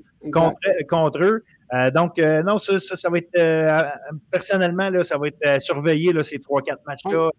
[0.89, 1.43] Contre, eux.
[1.73, 3.81] Euh, donc, euh, non, ça, ça, va être euh,
[4.29, 7.29] personnellement, là, ça va être surveillé là, ces trois, quatre matchs-là.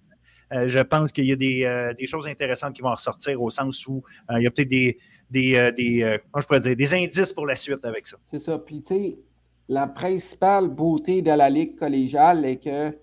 [0.66, 4.02] je pense qu'il y a des, des, choses intéressantes qui vont ressortir au sens où
[4.36, 4.98] il y a peut-être des,
[5.30, 8.16] des, des je pourrais dire, des indices pour la suite avec ça.
[8.26, 8.58] C'est ça.
[8.58, 9.18] Puis, tu sais,
[9.68, 12.96] la principale beauté de la Ligue collégiale est que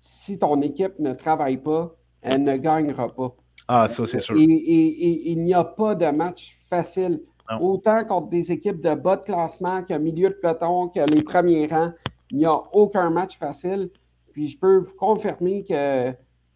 [0.00, 3.34] si ton équipe ne travaille pas, elle ne gagnera pas.
[3.68, 4.36] Ah, ça, c'est sûr.
[4.36, 7.20] Et, il n'y a pas de match facile.
[7.60, 11.66] Autant contre des équipes de bas de classement que milieu de peloton, que les premiers
[11.66, 11.92] rangs,
[12.30, 13.90] il n'y a aucun match facile.
[14.32, 16.12] Puis je peux vous confirmer que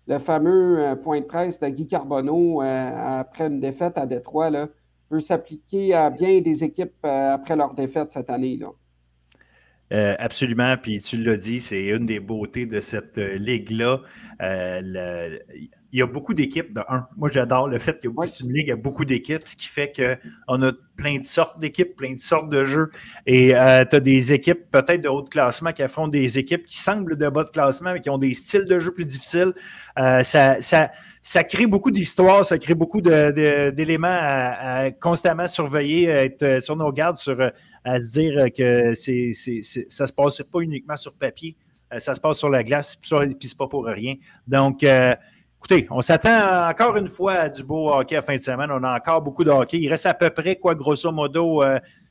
[0.07, 4.51] le fameux euh, point de presse de Guy Carbonneau euh, après une défaite à Détroit
[4.51, 4.69] là,
[5.09, 8.59] peut s'appliquer à bien des équipes euh, après leur défaite cette année.
[8.59, 8.69] Là.
[9.93, 14.01] Euh, absolument, puis tu l'as dit, c'est une des beautés de cette ligue-là.
[15.93, 16.73] Il y a beaucoup d'équipes.
[16.73, 19.57] De un, moi, j'adore le fait qu'il y a une ligue a beaucoup d'équipes, ce
[19.57, 22.91] qui fait qu'on a plein de sortes d'équipes, plein de sortes de jeux.
[23.27, 26.79] Et tu as des équipes peut-être de haut de classement qui affrontent des équipes qui
[26.79, 29.53] semblent de bas de classement, mais qui ont des styles de jeu plus difficiles.
[29.97, 36.77] ça, ça, crée beaucoup d'histoires, ça crée beaucoup d'éléments à, à, constamment surveiller, être sur
[36.77, 37.37] nos gardes sur
[37.85, 41.57] à se dire que c'est, ça ne se passe pas uniquement sur papier,
[41.93, 44.15] euh, ça se passe sur la glace, puis ce n'est pas pour rien.
[44.47, 45.15] Donc, euh,
[45.63, 48.71] écoutez, on s'attend encore une fois à du beau hockey à fin de semaine.
[48.73, 49.79] On a encore beaucoup de hockey.
[49.79, 51.63] Il reste à peu près, quoi, grosso modo,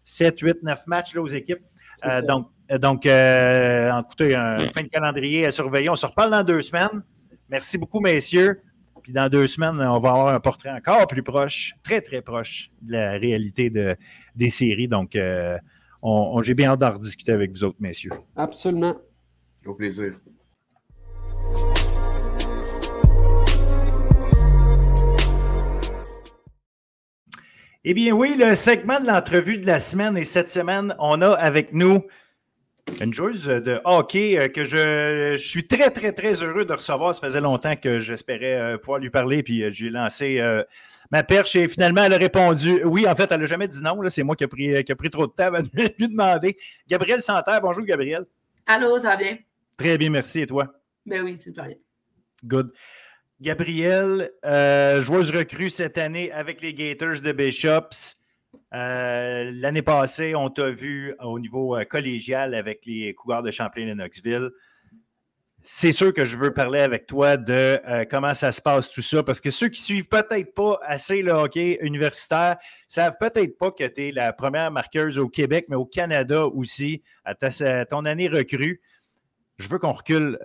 [0.04, 1.60] 7, 8, 9 matchs là, aux équipes.
[2.06, 2.48] Euh, donc,
[2.80, 5.90] donc écoutez, un fin de calendrier à surveiller.
[5.90, 7.04] On se reparle dans deux semaines.
[7.50, 8.62] Merci beaucoup, messieurs.
[9.04, 12.70] Puis dans deux semaines, on va avoir un portrait encore plus proche, très, très proche
[12.82, 13.98] de la réalité de,
[14.36, 14.88] des séries.
[14.88, 15.58] Donc, euh,
[16.02, 18.12] on, j'ai bien hâte d'en rediscuter avec vous autres, messieurs.
[18.36, 18.96] Absolument.
[19.66, 20.14] Au plaisir.
[27.84, 31.32] Eh bien oui, le segment de l'entrevue de la semaine et cette semaine, on a
[31.32, 32.04] avec nous
[33.00, 37.16] une joueuse de hockey euh, que je, suis très, très, très heureux de recevoir.
[37.16, 40.40] Ça faisait longtemps que j'espérais euh, pouvoir lui parler, puis euh, j'ai lancé
[41.10, 43.08] ma perche et finalement, elle a répondu oui.
[43.08, 44.00] En fait, elle n'a jamais dit non.
[44.10, 45.62] C'est moi qui ai, pris, qui pris trop de temps à
[45.98, 46.56] lui demander.
[46.88, 48.26] Gabriel Santerre, bonjour Gabriel.
[48.68, 49.40] Allô, ça va bien?
[49.76, 50.42] Très bien, merci.
[50.42, 50.72] Et toi?
[51.04, 51.66] Ben oui, c'est bien.
[52.44, 52.72] Good.
[53.42, 54.30] Gabriel,
[55.02, 58.16] joueuse recrue cette année avec les Gators de Bishops.
[58.74, 63.88] Euh, l'année passée, on t'a vu au niveau euh, collégial avec les Cougars de Champlain
[63.88, 64.50] et Knoxville.
[65.64, 69.02] C'est sûr que je veux parler avec toi de euh, comment ça se passe tout
[69.02, 73.72] ça, parce que ceux qui suivent peut-être pas assez le hockey universitaire savent peut-être pas
[73.72, 77.36] que tu es la première marqueuse au Québec, mais au Canada aussi, à,
[77.86, 78.82] ton année recrue.
[79.62, 80.40] Je veux qu'on recule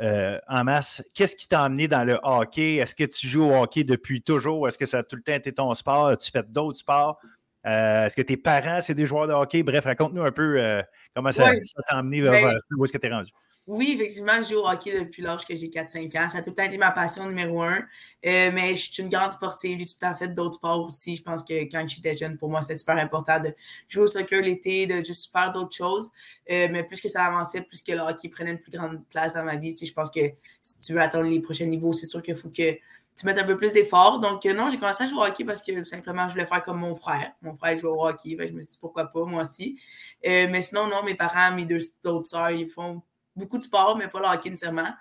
[0.46, 1.02] en masse.
[1.14, 2.76] Qu'est-ce qui t'a amené dans le hockey?
[2.76, 4.68] Est-ce que tu joues au hockey depuis toujours?
[4.68, 6.08] Est-ce que ça a tout le temps été ton sport?
[6.08, 7.18] As-tu fait d'autres sports?
[7.66, 9.62] Euh, est-ce que tes parents, c'est des joueurs de hockey?
[9.62, 10.82] Bref, raconte-nous un peu euh,
[11.14, 11.50] comment ça,
[11.88, 13.30] t'a emmené vers ben, où est-ce que tu es rendu?
[13.66, 16.28] Oui, effectivement, je joue au hockey depuis l'âge que j'ai 4-5 ans.
[16.28, 17.78] Ça a tout le temps été ma passion numéro un.
[18.24, 19.80] Euh, mais je suis une grande sportive.
[19.80, 21.16] J'ai tout le temps fait d'autres sports aussi.
[21.16, 23.52] Je pense que quand j'étais jeune, pour moi, c'était super important de
[23.88, 26.12] jouer au soccer l'été, de juste faire d'autres choses.
[26.48, 29.42] mais plus que ça avançait, plus que le hockey prenait une plus grande place dans
[29.42, 29.74] ma vie.
[29.76, 30.20] je pense que
[30.62, 32.78] si tu veux atteindre les prochains niveaux, c'est sûr qu'il faut que
[33.18, 34.20] tu mets un peu plus d'efforts.
[34.20, 36.62] Donc, euh, non, j'ai commencé à jouer au hockey parce que simplement, je voulais faire
[36.62, 37.32] comme mon frère.
[37.42, 38.36] Mon frère joue au hockey.
[38.38, 39.80] je me suis dit pourquoi pas, moi aussi.
[40.26, 43.02] Euh, mais sinon, non, mes parents, mes deux autres soeurs, ils font
[43.34, 44.94] beaucoup de sport, mais pas le hockey nécessairement.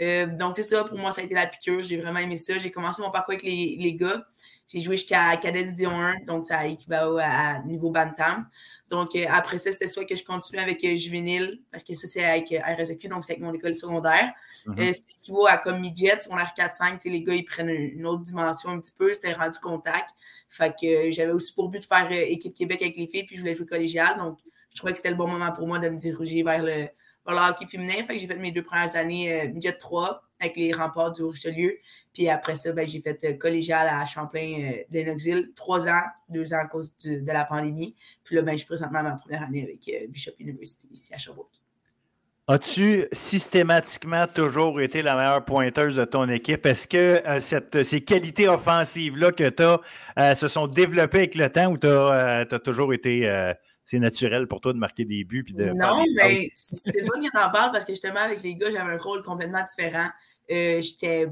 [0.00, 1.82] Euh, donc, c'est ça, pour moi, ça a été la piqûre.
[1.82, 2.58] J'ai vraiment aimé ça.
[2.58, 4.22] J'ai commencé mon parcours avec les, les gars.
[4.68, 8.46] J'ai joué jusqu'à Cadet Division 1, donc ça équivaut à niveau Bantam.
[8.92, 12.06] Donc, euh, après ça, c'était soit que je continue avec euh, juvénile, parce que ça,
[12.06, 14.34] c'est avec euh, RSEQ, donc c'est avec mon école secondaire.
[14.66, 14.92] Mm -hmm.
[14.92, 18.78] c'est équivaut à comme midget, secondaire 4-5, les gars, ils prennent une autre dimension un
[18.80, 20.10] petit peu, c'était rendu contact.
[20.50, 23.40] Fait que j'avais aussi pour but de faire équipe Québec avec les filles, puis je
[23.40, 24.18] voulais jouer collégial.
[24.18, 24.38] Donc,
[24.72, 26.78] je trouvais que c'était le bon moment pour moi de me diriger vers le,
[27.24, 27.98] vers le hockey féminin.
[28.06, 31.72] Fait que j'ai fait mes deux premières années midget 3 avec les remparts du Richelieu.
[32.12, 36.02] Puis après ça, ben, j'ai fait euh, collégial à Champlain euh, de Knoxville, trois ans,
[36.28, 37.94] deux ans à cause de la pandémie.
[38.22, 41.18] Puis là, ben, je suis présentement ma première année avec euh, Bishop University ici à
[41.18, 41.48] Sherbrooke.
[42.48, 46.66] As-tu systématiquement toujours été la meilleure pointeuse de ton équipe?
[46.66, 49.62] Est-ce que cette, ces qualités offensives-là que tu
[50.16, 53.54] as se sont développées avec le temps ou tu as, toujours été.
[53.86, 55.44] c'est naturel pour toi de marquer des buts?
[55.44, 58.72] Puis de non, mais c'est bon qu'on en parle parce que justement, avec les gars,
[58.72, 60.08] j'avais un rôle complètement différent.
[60.48, 61.28] J'étais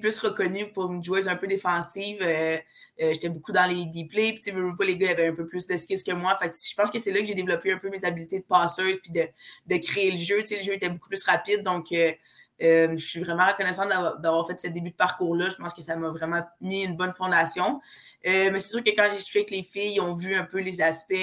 [0.00, 2.18] plus reconnue pour une joueuse un peu défensive.
[2.22, 2.56] Euh,
[3.00, 4.38] euh, j'étais beaucoup dans les deep plays.
[4.40, 6.36] Puis, pas, les gars avaient un peu plus de skills que moi.
[6.36, 8.98] Fait je pense que c'est là que j'ai développé un peu mes habiletés de passeuse
[9.00, 9.22] puis de,
[9.66, 10.38] de créer le jeu.
[10.38, 11.62] le jeu était beaucoup plus rapide.
[11.62, 12.12] Donc, euh,
[12.60, 15.48] je suis vraiment reconnaissante d'avoir fait ce début de parcours-là.
[15.48, 17.80] Je pense que ça m'a vraiment mis une bonne fondation.
[18.24, 20.80] Mais c'est sûr que quand j'ai avec les filles, ils ont vu un peu les
[20.80, 21.14] aspects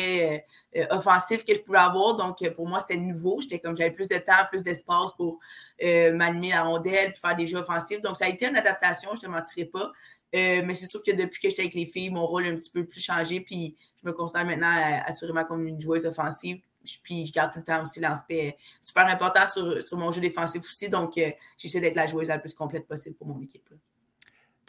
[0.89, 2.15] offensifs que je pouvais avoir.
[2.15, 3.39] Donc, pour moi, c'était nouveau.
[3.41, 5.39] J'étais comme j'avais plus de temps, plus d'espace pour
[5.81, 8.01] m'animer la rondelle, puis faire des jeux offensifs.
[8.01, 9.91] Donc, ça a été une adaptation, je ne te mentirai pas.
[10.33, 12.71] mais c'est sûr que depuis que j'étais avec les filles, mon rôle a un petit
[12.71, 13.39] peu plus changé.
[13.41, 14.73] Puis je me considère maintenant
[15.05, 16.61] assurément comme une joueuse offensive.
[17.03, 20.61] Puis je garde tout le temps aussi l'aspect super important sur, sur, mon jeu défensif
[20.61, 20.89] aussi.
[20.89, 23.69] Donc, euh, j'essaie d'être la joueuse la plus complète possible pour mon équipe.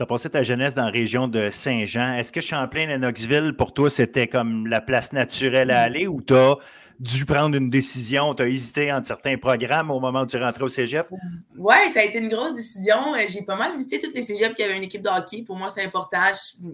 [0.00, 2.14] Tu as passé ta jeunesse dans la région de Saint-Jean.
[2.14, 6.56] Est-ce que Champlain-Lennoxville, pour toi, c'était comme la place naturelle à aller ou tu as
[6.98, 8.34] dû prendre une décision?
[8.34, 11.06] Tu as hésité entre certains programmes au moment où tu rentrais au cégep?
[11.54, 13.14] Oui, ça a été une grosse décision.
[13.14, 15.42] Euh, j'ai pas mal visité toutes les cégeps qui avaient une équipe de hockey.
[15.42, 16.16] Pour moi, c'est important.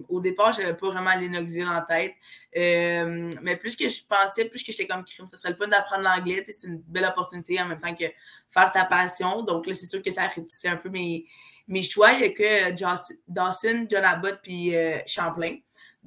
[0.07, 2.13] au départ, je n'avais pas vraiment Lennoxville en tête.
[2.55, 5.67] Euh, mais plus que je pensais, plus que j'étais comme crime, ce serait le fun
[5.67, 6.45] d'apprendre l'anglais.
[6.47, 8.05] C'est une belle opportunité en même temps que
[8.49, 9.43] faire ta passion.
[9.43, 11.25] Donc là, c'est sûr que ça a répliqué un peu mes,
[11.67, 12.13] mes choix.
[12.13, 15.57] Il y a que Dawson, John Abbott puis euh, Champlain.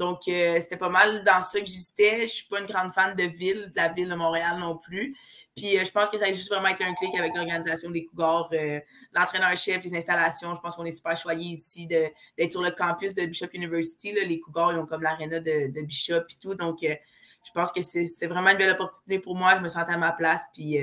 [0.00, 2.22] Donc, euh, c'était pas mal dans ça que j'étais.
[2.22, 5.14] Je suis pas une grande fan de ville, de la ville de Montréal non plus.
[5.54, 8.06] Puis, euh, je pense que ça a juste vraiment été un clic avec l'organisation des
[8.06, 8.80] Cougars, euh,
[9.12, 10.54] l'entraîneur-chef, les installations.
[10.54, 14.12] Je pense qu'on est super choyés ici d'être sur le campus de Bishop University.
[14.12, 16.54] Les Cougars, ils ont comme l'aréna de, Bishop et tout.
[16.54, 19.56] Donc, je pense que c'est vraiment une belle opportunité pour moi.
[19.56, 20.44] Je me sentais à ma place.
[20.54, 20.78] Puis,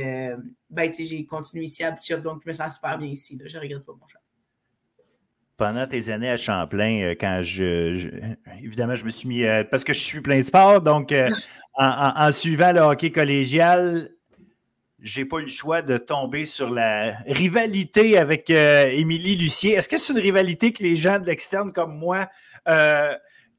[0.70, 2.18] ben, j'ai continué ici à Bishop.
[2.18, 3.42] Donc, je me sens super bien ici.
[3.44, 4.22] Je regrette pas mon choix
[5.58, 8.10] pendant tes années à Champlain, euh, quand je,
[8.64, 11.30] évidemment, je me suis mis, euh, parce que je suis plein de sport, donc euh,
[11.76, 14.12] en, suivant le hockey collégial,
[15.02, 19.74] j'ai pas eu le choix de tomber sur la rivalité avec Émilie Lucier.
[19.74, 22.28] Est-ce que c'est une rivalité que les gens de l'externe comme moi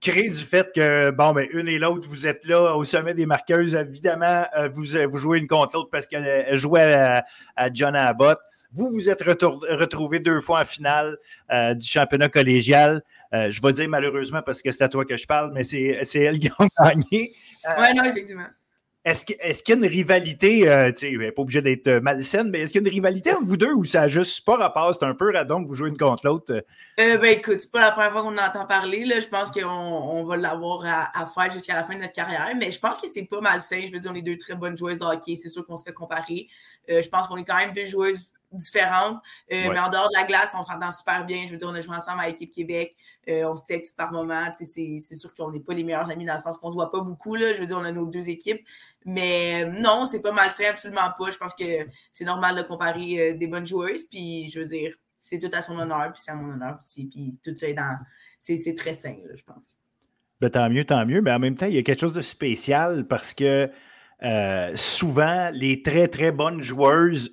[0.01, 3.25] créent du fait que, bon, ben, une et l'autre, vous êtes là au sommet des
[3.25, 7.25] marqueuses, évidemment, vous, vous jouez une contre l'autre parce qu'elle jouait à,
[7.55, 8.39] à John Abbott.
[8.73, 11.17] Vous vous êtes retrouvé deux fois en finale
[11.51, 13.03] euh, du championnat collégial.
[13.35, 15.99] Euh, je vais dire malheureusement parce que c'est à toi que je parle, mais c'est
[16.15, 17.33] elle qui a gagné.
[17.67, 18.47] Euh, oui, non, effectivement.
[19.05, 22.83] Est-ce qu'il y a une rivalité, tu sais, pas obligé d'être malsaine, mais est-ce qu'il
[22.83, 25.15] y a une rivalité entre vous deux ou ça n'a juste pas rapport, c'est un
[25.15, 26.63] peu radon que vous jouez une contre l'autre?
[26.99, 29.07] ben écoute, c'est pas la première fois qu'on entend parler.
[29.07, 29.21] Là.
[29.21, 32.71] Je pense qu'on on va l'avoir à, faire jusqu'à la fin de notre carrière, mais
[32.71, 33.81] je pense que c'est pas malsain.
[33.87, 35.85] Je veux dire, on est deux très bonnes joueuses de hockey, c'est sûr qu'on se
[35.85, 36.49] fait comparer.
[36.87, 39.21] je pense qu'on est quand même deux joueuses différentes.
[39.53, 41.45] Euh, mais en dehors de la glace, on s'entend super bien.
[41.47, 42.97] Je veux dire, on a joué ensemble à l'équipe Québec.
[43.29, 44.45] Euh, on se texte par moment.
[44.57, 46.91] C'est sûr qu'on n'est pas les meilleurs amis dans le sens qu'on ne se voit
[46.91, 47.35] pas beaucoup.
[47.35, 47.53] Là.
[47.53, 48.65] Je veux dire, on a nos deux équipes.
[49.05, 51.31] Mais euh, non, c'est pas malsain, absolument pas.
[51.31, 51.65] Je pense que
[52.13, 54.05] c'est normal de comparer des bonnes joueuses.
[54.05, 56.13] Puis, je veux dire, c'est tout à son honneur.
[56.13, 57.07] Puis, c'est à mon honneur aussi.
[57.07, 57.99] Puis, tout ça est dans.
[58.41, 59.79] C'est très sain, je pense.
[60.41, 61.21] Ben, tant mieux, tant mieux.
[61.21, 63.71] Mais en même temps, il y a quelque chose de spécial parce que
[64.75, 67.31] souvent, les très, très bonnes joueuses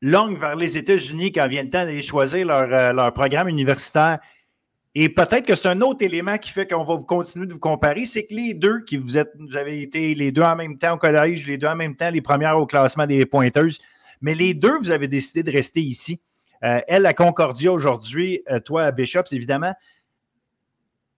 [0.00, 4.18] longue vers les États-Unis quand vient le temps d'aller choisir leur, euh, leur, programme universitaire.
[4.94, 7.60] Et peut-être que c'est un autre élément qui fait qu'on va vous continuer de vous
[7.60, 10.78] comparer, c'est que les deux qui vous êtes, vous avez été les deux en même
[10.78, 13.78] temps au collège, les deux en même temps les premières au classement des pointeuses,
[14.20, 16.20] mais les deux, vous avez décidé de rester ici.
[16.62, 19.74] Euh, elle, à Concordia aujourd'hui, euh, toi à Bishops, évidemment.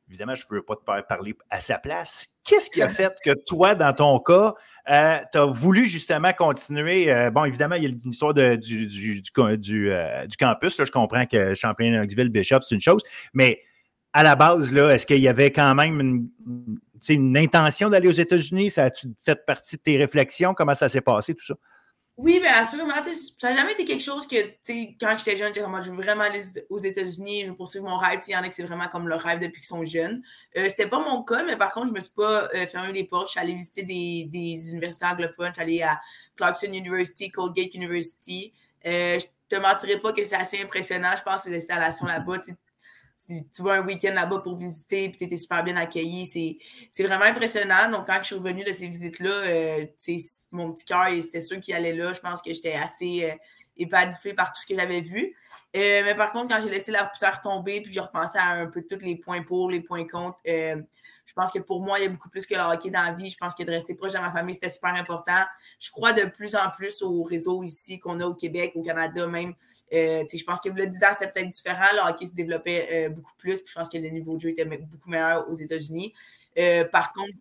[0.08, 2.38] Évidemment, je ne veux pas te parler à sa place.
[2.44, 4.54] Qu'est-ce qui a fait que toi, dans ton cas,
[4.91, 7.12] euh, tu as voulu justement continuer.
[7.12, 10.78] Euh, bon, évidemment, il y a l'histoire du, du, euh, du, campus.
[10.78, 13.03] Là, je comprends que Champlain-Knoxville, Bishop, c'est une chose.
[13.33, 13.61] Mais
[14.12, 16.28] à la base, est-ce qu'il y avait quand même une,
[17.09, 18.70] une intention d'aller aux États-Unis?
[18.70, 20.53] Ça a-tu fait partie de tes réflexions?
[20.55, 21.55] Comment ça s'est passé, tout ça?
[22.18, 22.92] Oui, bien assurément.
[23.38, 24.36] Ça n'a jamais été quelque chose que,
[25.00, 28.20] quand j'étais jeune, j'étais je veux vraiment aller aux États-Unis, je veux poursuivre mon rêve.
[28.28, 30.22] Il y en a qui c'est vraiment comme le rêve depuis qu'ils sont jeunes.
[30.58, 33.04] Euh, C'était pas mon cas, mais par contre, je me suis pas euh, fermé les
[33.04, 33.28] portes.
[33.28, 35.48] Je suis allée visiter des, des universités anglophones.
[35.48, 36.00] Je suis allée à
[36.36, 38.52] Clarkson University, Colgate University.
[38.84, 42.38] Euh, je te mentirais pas que c'est assez impressionnant, je pense, ces installations là-bas
[43.27, 46.59] tu, tu vas un week-end là-bas pour visiter, puis tu étais super bien accueilli.
[46.91, 47.91] C'est vraiment impressionnant.
[47.91, 49.87] Donc, quand je suis revenue de ces visites-là, euh,
[50.51, 52.12] mon petit cœur, c'était sûr qu'il allait là.
[52.12, 53.87] Je pense que j'étais assez euh,
[54.37, 55.35] par tout ce que j'avais vu.
[55.75, 58.66] Euh, mais par contre, quand j'ai laissé la poussière tomber, puis j'ai repensé à un
[58.66, 60.77] peu tous les points pour, les points contre, euh,
[61.25, 63.12] je pense que pour moi, il y a beaucoup plus que le hockey dans la
[63.12, 63.31] vie.
[63.31, 65.45] Je pense que de rester proche de ma famille, c'était super important.
[65.81, 69.27] Je crois de plus en plus au réseau ici qu'on a au Québec, au Canada
[69.27, 69.55] même.
[69.93, 71.85] Euh, je pense que le 10 ans, c'était peut-être différent.
[71.93, 73.61] Le hockey se développait euh, beaucoup plus.
[73.62, 76.12] Puis je pense que le niveau de jeu était beaucoup meilleur aux États-Unis.
[76.59, 77.35] Euh, par contre,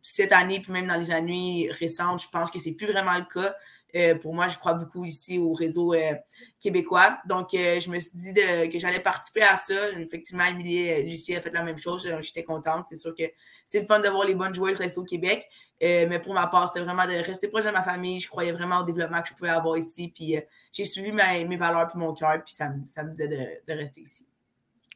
[0.00, 3.24] cette année, puis même dans les années récentes, je pense que c'est plus vraiment le
[3.24, 3.54] cas.
[3.94, 6.14] Euh, pour moi, je crois beaucoup ici au réseau euh,
[6.60, 7.18] québécois.
[7.26, 9.90] Donc, euh, je me suis dit que j'allais participer à ça.
[9.98, 12.08] Effectivement, Emilie Lucie a fait la même chose.
[12.20, 12.86] J'étais contente.
[12.88, 13.24] C'est sûr que
[13.66, 15.46] c'est le fun de voir les bonnes joueurs rester au Québec.
[15.80, 18.18] mais pour ma part, c'était vraiment de rester proche de ma famille.
[18.20, 20.10] Je croyais vraiment au développement que je pouvais avoir ici.
[20.14, 20.36] Puis
[20.72, 23.28] j'ai suivi mes, valeurs puis mon cœur, puis ça, me disait
[23.66, 24.26] de, rester ici.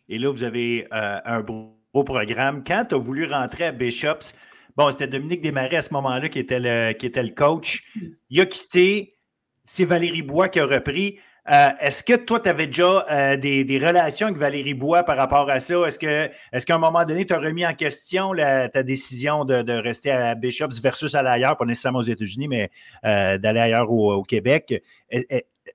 [0.08, 2.62] Et là, vous avez un beau, programme.
[2.62, 4.34] Quand tu as voulu rentrer à Bishops,
[4.76, 7.84] bon, c'était Dominique Desmarais à ce moment-là qui, était le, qui était le coach.
[8.30, 9.14] Il a quitté.
[9.64, 11.18] C'est Valérie Bois qui a repris.
[11.48, 15.48] Euh, est-ce que toi, tu avais déjà euh, des, relations avec Valérie Bois par rapport
[15.48, 15.76] à ça?
[15.86, 15.98] Est-ce
[16.66, 20.80] qu'à un moment donné, tu as remis en question ta décision de, rester à Bishops
[20.82, 22.70] versus aller ailleurs, pas nécessairement aux États-Unis, mais
[23.04, 24.82] euh, d'aller ailleurs au, Québec?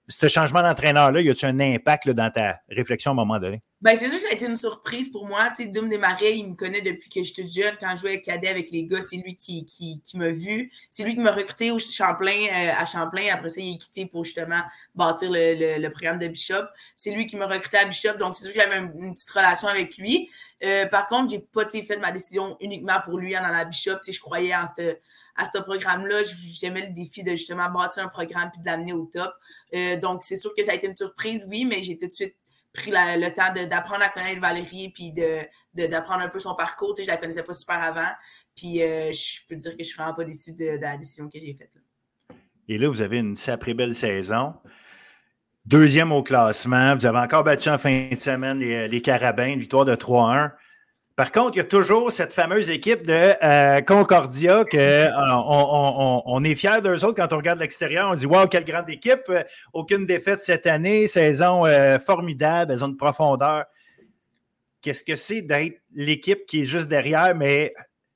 [0.08, 3.62] Ce changement d'entraîneur-là, y a-t-il un impact dans ta réflexion à un moment donné?
[3.82, 5.50] Ben, c'est sûr que ça a été une surprise pour moi.
[5.56, 7.76] Tu sais, Doom il me connaît depuis que j'étais jeune.
[7.80, 10.72] Quand je jouais cadet avec les gars, c'est lui qui, qui, qui m'a vu.
[10.92, 13.24] C'est lui qui m'a recruté au Champlain, euh, à Champlain.
[13.34, 14.62] Après ça, il est quitté pour justement
[14.94, 16.66] bâtir le, le, programme de Bishop.
[16.96, 18.18] C'est lui qui m'a recruté à Bishop.
[18.20, 20.30] Donc, c'est sûr que j'avais une, petite relation avec lui.
[20.64, 23.98] Euh, par contre, j'ai pas fait ma décision uniquement pour lui en allant à Bishop.
[24.08, 25.02] Je croyais en cette
[25.42, 26.18] à ce programme-là.
[26.60, 29.34] J'aimais le défi de justement bâtir un programme puis de l'amener au top.
[29.74, 32.14] Euh, donc, c'est sûr que ça a été une surprise, oui, mais j'ai tout de
[32.14, 32.36] suite
[32.74, 36.94] pris le temps d'apprendre à connaître Valérie puis d'apprendre de, un peu son parcours.
[36.94, 38.12] Tu sais, je la connaissais pas super avant.
[38.56, 41.40] Puis euh, je peux dire que je suis vraiment pas déçue de, la décision que
[41.40, 41.72] j'ai faite.
[42.68, 44.54] Et là, vous avez une sacrée belle saison.
[45.66, 46.96] Deuxième au classement.
[46.96, 50.52] Vous avez encore battu en fin de semaine les, les Carabins, victoire de 3-1.
[51.16, 56.56] Par contre, il y a toujours cette fameuse équipe de euh, Concordia que euh, est
[56.56, 58.10] fiers d'eux autres quand on regarde l'extérieur.
[58.12, 59.32] On dit Waouh, quelle grande équipe!
[59.74, 63.66] Aucune défaite cette année, saison euh, formidable, saison de profondeur.
[64.82, 67.74] Qu'est-ce que c'est d'être l'équipe qui est juste derrière, mais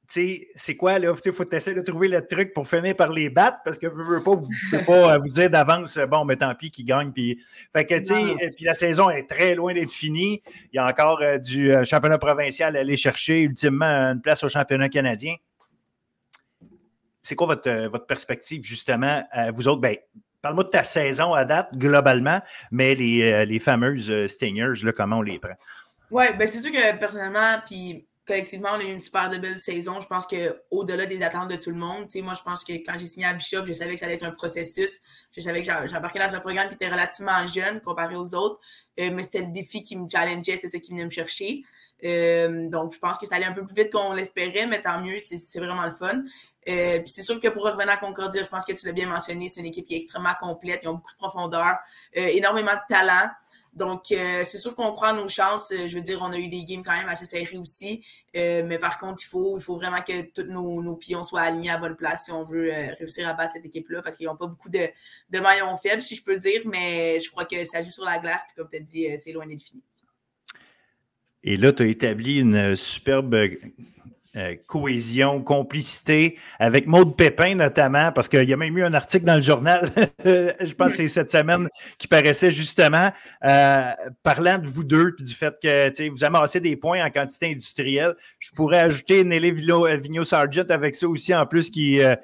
[0.08, 1.14] c'est quoi, là?
[1.26, 4.16] Il faut essayer de trouver le truc pour finir par les battre parce que vous
[4.16, 6.84] ne pas, vous ne pouvez pas euh, vous dire d'avance, bon, mais tant pis, qui
[6.84, 7.12] gagne.
[7.12, 7.40] Puis,
[7.74, 10.42] fait que, euh, puis la saison est très loin d'être finie.
[10.72, 14.50] Il y a encore euh, du championnat provincial à aller chercher, ultimement, une place au
[14.50, 15.36] championnat canadien.
[17.22, 19.82] C'est quoi votre, votre perspective, justement, vous autres?
[19.82, 19.98] Ben,
[20.42, 22.40] Parle-moi de ta saison à date, globalement,
[22.70, 25.56] mais les, les fameuses Stingers, là, comment on les prend?
[26.12, 29.60] Oui, ben c'est sûr que personnellement, puis collectivement, on a eu une super de belle
[29.60, 30.00] saison.
[30.02, 33.06] Je pense qu'au-delà des attentes de tout le monde, moi, je pense que quand j'ai
[33.06, 35.02] signé à Bishop, je savais que ça allait être un processus.
[35.36, 38.60] Je savais que j'embarquais dans un programme qui était relativement jeune comparé aux autres,
[39.00, 41.64] euh, mais c'était le défi qui me challengeait, c'est ça qui venait me chercher.
[42.04, 45.00] Euh, donc, je pense que ça allait un peu plus vite qu'on l'espérait, mais tant
[45.00, 46.24] mieux, c'est vraiment le fun.
[46.68, 49.08] Euh, puis c'est sûr que pour revenir à Concordia, je pense que tu l'as bien
[49.08, 51.78] mentionné, c'est une équipe qui est extrêmement complète, ils ont beaucoup de profondeur,
[52.14, 53.30] énormément de talent.
[53.76, 55.72] Donc, euh, c'est sûr qu'on prend nos chances.
[55.72, 58.06] Euh, je veux dire, on a eu des games quand même assez serrés aussi.
[58.36, 61.72] Euh, mais par contre, il faut, il faut vraiment que tous nos, pions soient alignés
[61.72, 64.48] à bonne place si on veut réussir à battre cette équipe-là, parce qu'ils n'ont pas
[64.48, 64.80] beaucoup de,
[65.30, 66.62] de maillons faibles, si je peux dire.
[66.66, 68.42] Mais je crois que ça joue sur la glace.
[68.48, 69.82] Puis comme tu as dit, c'est loin d'être fini.
[71.44, 73.36] Et là, tu as établi une superbe
[74.36, 79.26] euh, cohésion, complicité avec Maude Pépin notamment, parce qu'il y a même eu un article
[79.26, 79.90] dans le journal,
[80.26, 83.12] je pense que c'est cette semaine, qui paraissait justement
[83.46, 83.92] euh,
[84.24, 88.14] parlant de vous deux, puis du fait que vous amassez des points en quantité industrielle.
[88.40, 92.16] Je pourrais ajouter Nelly Vigno Sargent avec ça aussi, en plus, qui, euh,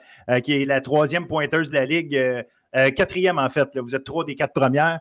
[0.44, 2.44] qui est la troisième pointeuse de la Ligue.
[2.96, 3.78] quatrième, en fait.
[3.78, 5.00] Vous êtes trois des quatre premières.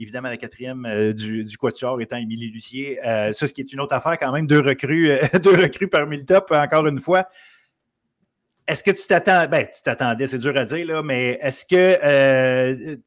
[0.00, 2.98] Évidemment, la quatrième euh, du, du, Quatuor étant Émilie Lucier.
[3.06, 5.86] Euh, ça, ce qui est une autre affaire quand même, deux recrues, euh, deux recrues
[5.86, 7.28] parmi le top, encore une fois.
[8.66, 12.98] Est-ce que tu t'attends, ben, tu t'attendais, c'est dur à dire, là, mais est-ce que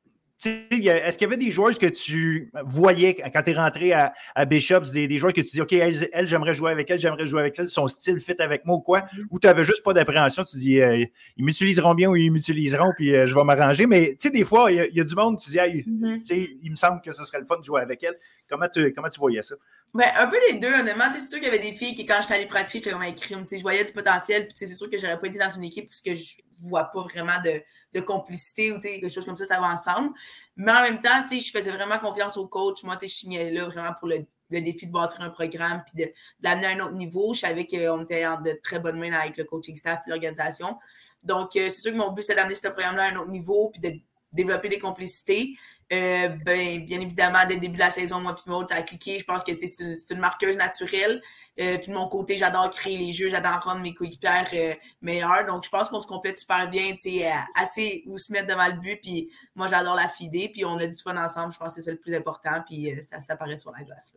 [0.50, 4.46] est-ce qu'il y avait des joueurs que tu voyais quand tu es rentré à, à
[4.46, 7.60] Bishops, des, joueurs que tu dis, OK, elle, j'aimerais jouer avec elle, j'aimerais jouer avec
[7.60, 10.58] elle, son style fit avec moi ou quoi, ou tu n'avais juste pas d'appréhension, tu
[10.58, 11.06] dis, euh,
[11.38, 13.86] ils m'utiliseront bien ou ils m'utiliseront, puis euh, je vais m'arranger.
[13.86, 16.58] Mais tu sais, des fois, il y, a du monde, tu dis, mm-hmm.
[16.64, 18.18] il me semble que ce serait le fun de jouer avec elle.
[18.50, 19.56] Comment tu, comment tu voyais ça?
[19.94, 21.06] Ben, un peu les deux, honnêtement.
[21.12, 23.12] C'est sûr qu'il y avait des filles qui, quand j'étais allée pratiquer, j'étais comme un
[23.12, 23.46] crime.
[23.50, 26.02] Je voyais du potentiel, puis c'est sûr que j'aurais pas été dans une équipe parce
[26.02, 27.62] que je vois pas vraiment de
[27.94, 30.12] de complicité ou quelque chose comme ça, ça va ensemble.
[30.56, 32.84] Mais en même temps, je faisais vraiment confiance au coach.
[32.84, 36.12] Moi, je signais là vraiment pour le, défi de bâtir un programme puis de,
[36.42, 37.34] l'amener à un autre niveau.
[37.34, 40.78] Je savais qu'on était en de très bonnes mains avec le coaching staff et l'organisation.
[41.24, 43.70] Donc, euh, c'est sûr que mon but, c'est d'amener ce programme-là à un autre niveau
[43.70, 44.00] puis de
[44.32, 45.58] développer des complicités.
[45.92, 48.82] Euh, ben, bien évidemment, dès le début de la saison, moi puis Maud, ça a
[48.82, 49.20] cliqué.
[49.20, 51.22] Je pense que c'est une, marqueuse naturelle.
[51.60, 55.46] Euh, puis de mon côté, j'adore créer les jeux, j'adore rendre mes coéquipières euh, meilleurs.
[55.46, 57.10] Donc, je pense qu'on se complète super bien, tu
[57.56, 59.02] assez où se mettre devant le but.
[59.02, 60.50] Puis moi, j'adore la fider.
[60.50, 61.54] Puis on a du fun ensemble.
[61.54, 62.64] Je pense que c'est le plus important.
[62.66, 64.16] Puis ça s'apparaît sur la glace.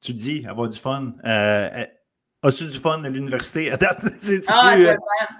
[0.00, 1.14] Tu dis avoir du fun.
[2.40, 3.70] As-tu du fun à l'université?
[3.72, 4.04] À date?
[4.48, 4.96] Ah, euh,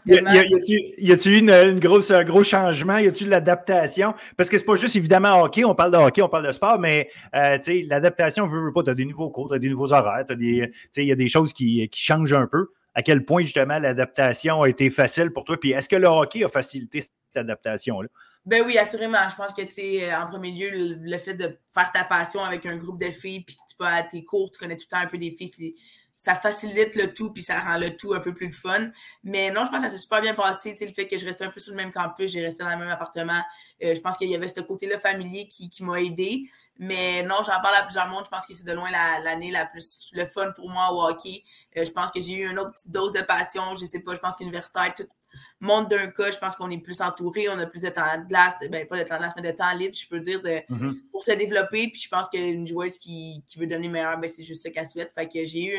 [0.08, 2.98] y a-tu eu une, grosse, un gros changement?
[2.98, 4.14] Y a-tu de l'adaptation?
[4.36, 6.80] Parce que c'est pas juste évidemment hockey, on parle de hockey, on parle de sport,
[6.80, 8.82] mais euh, l'adaptation veut, veut pas.
[8.82, 11.52] Tu as des nouveaux cours, tu as des nouveaux horaires, il y a des choses
[11.52, 12.68] qui, qui, changent un peu.
[12.94, 15.56] à quel point justement l'adaptation a été facile pour toi?
[15.58, 18.08] Puis est-ce que le hockey a facilité cette adaptation-là?
[18.44, 19.18] Ben oui, assurément.
[19.30, 22.64] Je pense que, tu sais, en premier lieu, le, fait de faire ta passion avec
[22.66, 25.04] un groupe de filles, puis tu vas à tes cours, tu connais tout le temps
[25.04, 25.74] un peu des filles,
[26.18, 28.90] ça facilite le tout, puis ça rend le tout un peu plus fun.
[29.22, 30.72] Mais non, je pense que ça s'est super bien passé.
[30.72, 32.64] Tu sais, le fait que je restais un peu sur le même campus, j'ai resté
[32.64, 33.40] dans le même appartement.
[33.84, 36.50] Euh, je pense qu'il y avait ce côté-là familier qui, qui m'a aidé.
[36.76, 38.24] Mais non, j'en parle à plusieurs monde.
[38.24, 41.44] Je pense que c'est de loin l'année la, plus le fun pour moi au hockey.
[41.76, 43.76] Euh, je pense que j'ai eu une autre petite dose de passion.
[43.76, 45.06] Je sais pas, je pense qu'universitaire, tout,
[45.60, 48.28] monde d'un cas, je pense qu'on est plus entouré, on a plus de temps de
[48.28, 50.62] glace, ben pas de temps de glace, mais de temps libre, je peux dire, de,
[50.72, 51.00] mm-hmm.
[51.10, 51.88] pour se développer.
[51.88, 54.86] Puis je pense qu'une joueuse qui, qui veut devenir meilleure, ben c'est juste ça qu'elle
[54.86, 55.12] souhaite.
[55.14, 55.78] Fait que j'ai eu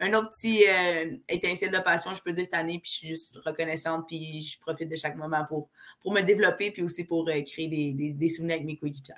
[0.00, 3.08] un, autre petit euh, étincelle de passion, je peux dire, cette année, puis je suis
[3.08, 5.68] juste reconnaissante, puis je profite de chaque moment pour,
[6.02, 9.14] pour me développer, puis aussi pour euh, créer des, des, souvenirs avec mes coéquipiers.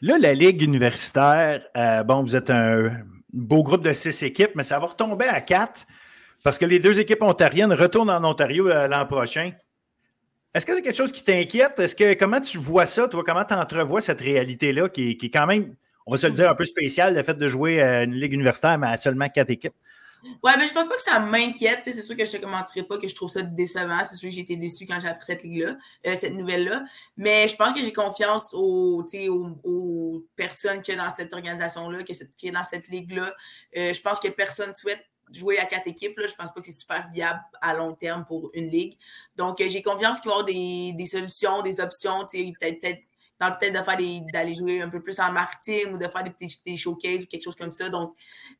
[0.00, 4.62] Là, la Ligue universitaire, euh, bon, vous êtes un beau groupe de six équipes, mais
[4.62, 5.86] ça va retomber à quatre.
[6.44, 9.52] Parce que les deux équipes ontariennes retournent en Ontario euh, l'an prochain.
[10.54, 11.80] Est-ce que c'est quelque chose qui t'inquiète?
[11.80, 13.08] Est-ce que comment tu vois ça?
[13.10, 15.74] Comment tu entrevois cette réalité-là qui, est quand même,
[16.06, 18.34] on va se le dire, un peu spéciale, le fait de jouer euh, une ligue
[18.34, 19.72] universitaire, mais à seulement quatre équipes?
[20.42, 21.80] Ouais, mais je pense pas que ça m'inquiète.
[21.82, 24.04] C'est sûr que je te commenterai pas que je trouve ça décevant.
[24.04, 25.76] C'est sûr que j'ai été déçu quand j'ai appris cette ligue-là,
[26.06, 26.84] euh, cette nouvelle-là.
[27.16, 29.02] Mais je pense que j'ai confiance aux,
[29.64, 32.12] aux, personnes qui sont dans cette organisation-là, qui,
[32.48, 33.34] est dans cette ligue-là.
[33.74, 36.72] je pense que personne souhaite jouer à quatre équipes, là, je pense pas que c'est
[36.72, 38.96] super viable à long terme pour une ligue.
[39.36, 42.98] Donc, euh, j'ai confiance qu'il va y avoir des, solutions, des options, peut-être
[43.38, 46.30] peut peut-être de faire d'aller jouer un peu plus en marketing ou de faire des
[46.30, 47.88] petits des showcases ou quelque chose comme ça.
[47.90, 48.14] Donc,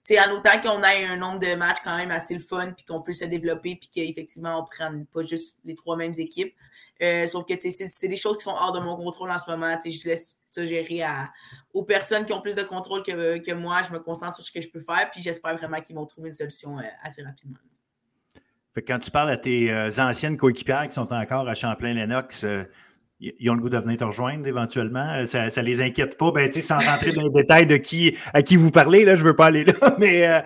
[0.05, 2.85] tu en autant qu'on ait un nombre de matchs quand même assez le fun, puis
[2.85, 6.55] qu'on peut se développer, puis qu'effectivement, on prenne pas juste les trois mêmes équipes.
[7.03, 9.77] Euh, sauf que c'est des choses qui sont hors de mon contrôle en ce moment.
[9.85, 11.31] Je laisse ça gérer à,
[11.73, 13.83] aux personnes qui ont plus de contrôle que, que, moi.
[13.87, 16.29] Je me concentre sur ce que je peux faire, puis j'espère vraiment qu'ils vont trouver
[16.29, 17.59] une solution euh, assez rapidement.
[18.87, 22.47] quand tu parles à tes euh, anciennes coéquipières qui sont encore à Champlain-Lennox,
[23.39, 25.25] ils ont le goût de venir te rejoindre éventuellement.
[25.27, 26.33] Ça ne les inquiète pas.
[26.33, 29.29] Ben, sans rentrer dans les détails de qui, à qui vous parlez, là, je ne
[29.29, 30.43] veux pas aller là, mais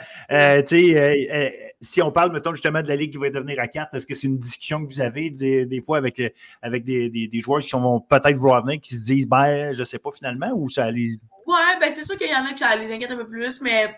[1.81, 4.15] si on parle, mettons, justement de la Ligue qui va devenir à carte, est-ce que
[4.15, 6.29] c'est une discussion que vous avez des, fois avec, euh,
[6.63, 9.85] avec des, des, joueurs qui vont peut-être vouloir venir, qui se disent, ben, je ne
[9.85, 11.19] sais pas finalement, ou ça les.
[11.47, 13.97] Ouais, ben c'est sûr qu'il y en a qui les inquiète un peu plus, mais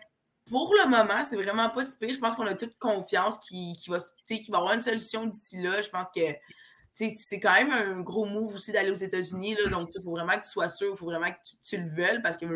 [0.49, 2.15] pour le moment, c'est vraiment pas si pire.
[2.15, 5.61] Je pense qu'on a toute confiance qu'il qui va, qu va avoir une solution d'ici
[5.61, 5.81] là.
[5.81, 6.21] Je pense que
[7.09, 9.57] c'est quand même un gros move aussi d'aller aux États-Unis.
[9.71, 12.23] Donc, il faut vraiment que tu sois sûr, il faut vraiment que tu, le veuilles
[12.23, 12.47] parce que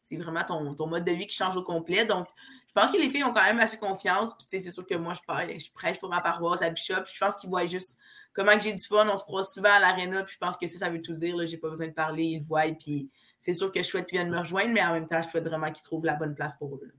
[0.00, 2.04] c'est vraiment ton, ton, mode de vie qui change au complet.
[2.04, 2.26] Donc,
[2.68, 4.34] je pense que les filles ont quand même assez confiance.
[4.36, 7.04] Puis, c'est sûr que moi, je parle, je prêche pour ma paroisse à Bishop.
[7.12, 7.98] je pense qu'ils voient juste
[8.32, 9.08] comment j'ai du fun.
[9.08, 10.22] On se croise souvent à l'aréna.
[10.24, 11.34] Puis, je pense que ça, ça veut tout dire.
[11.46, 12.24] J'ai pas besoin de parler.
[12.24, 12.70] Ils le voient.
[12.78, 15.28] Puis, c'est sûr que je souhaite qu'ils viennent me rejoindre, mais en même temps, je
[15.28, 16.92] souhaite vraiment qu'ils trouvent la bonne place pour eux.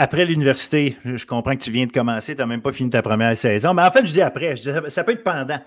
[0.00, 3.02] Après l'université, je comprends que tu viens de commencer, tu n'as même pas fini ta
[3.02, 3.74] première saison.
[3.74, 5.58] Mais en fait, je dis après, ça peut être pendant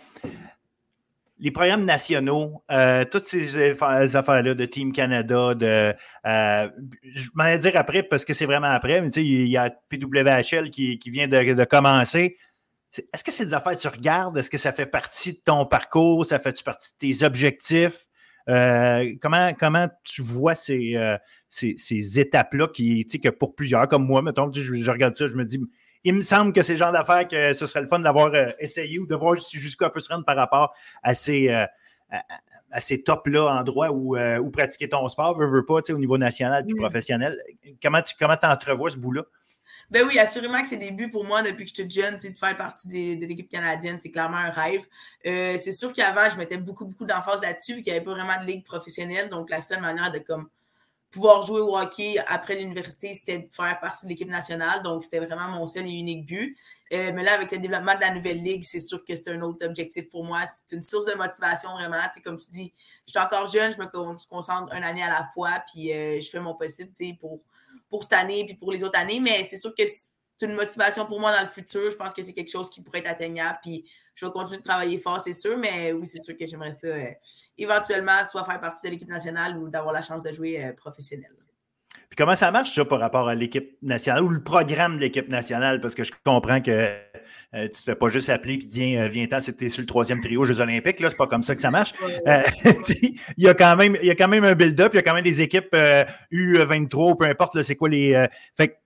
[1.37, 5.93] les programmes nationaux, euh, toutes ces affaires-là de Team Canada, de,
[6.25, 6.69] euh,
[7.13, 9.57] je m'en vais dire après parce que c'est vraiment après, mais tu sais, il y
[9.57, 12.37] a PWHL qui, vient de, commencer.
[13.11, 14.37] Est-ce que c'est des affaires que tu regardes?
[14.37, 16.25] Est-ce que ça fait partie de ton parcours?
[16.25, 18.05] Ça fait partie de tes objectifs?
[18.49, 20.97] Euh, comment, comment tu vois ces,
[21.49, 25.27] ces, étapes-là qui, tu sais, que pour plusieurs, comme moi, mettons, je, je regarde ça,
[25.27, 25.59] je me dis,
[26.03, 28.51] il me semble que c'est le genre d'affaires que ce serait le fun d'avoir euh,
[28.59, 30.73] essayé ou de voir jusqu'où on peut se rendre par rapport
[31.03, 31.65] à ces, euh,
[32.71, 36.17] à, ces tops-là, endroits où, euh, où, pratiquer ton sport, veux, veux pas, au niveau
[36.17, 37.37] national et professionnel.
[37.81, 39.23] Comment tu comment entrevois ce bout-là?
[39.91, 42.37] Ben oui, assurément que c'est des buts pour moi depuis que je suis jeune, de
[42.37, 44.85] faire partie de l'équipe canadienne, c'est clairement un rêve.
[45.23, 48.41] c'est sûr qu'avant, je mettais beaucoup, beaucoup d'emphase là-dessus, vu qu'il n'y avait pas vraiment
[48.41, 49.29] de ligue professionnelle.
[49.29, 50.49] Donc, la seule manière de comme
[51.11, 54.81] pouvoir jouer au hockey après l'université, c'était de faire partie de l'équipe nationale.
[54.81, 56.57] Donc, c'était vraiment mon seul et unique but.
[56.93, 59.41] Euh, mais là, avec le développement de la nouvelle ligue, c'est sûr que c'est un
[59.41, 60.43] autre objectif pour moi.
[60.45, 61.99] C'est une source de motivation vraiment.
[62.23, 62.73] comme tu dis,
[63.05, 63.87] je suis encore jeune, je me
[64.29, 67.39] concentre une année à la fois, puis euh, je fais mon possible pour,
[67.91, 69.19] pour cette année puis pour les autres années.
[69.19, 71.91] Mais c'est sûr que c'est une motivation pour moi dans le futur.
[71.91, 73.59] Je pense que c'est quelque chose qui pourrait être atteignable.
[73.61, 73.85] Puis
[74.15, 76.87] je vais continuer de travailler fort, c'est sûr, mais oui, c'est sûr que j'aimerais ça
[76.87, 77.11] euh,
[77.57, 81.31] éventuellement soit faire partie de l'équipe nationale ou d'avoir la chance de jouer euh, professionnel.
[82.09, 85.29] Puis comment ça marche, ça, par rapport à l'équipe nationale ou le programme de l'équipe
[85.29, 85.79] nationale?
[85.79, 86.93] Parce que je comprends que
[87.53, 90.21] euh, tu ne te fais pas juste appeler et dire viens-t'en, c'était sur le troisième
[90.21, 90.99] trio aux Jeux Olympiques.
[90.99, 91.93] Là, c'est pas comme ça que ça marche.
[92.25, 95.03] il, y a quand même, il y a quand même un build-up, il y a
[95.03, 95.75] quand même des équipes
[96.31, 98.27] U23 ou peu importe, c'est quoi les.
[98.55, 98.77] fait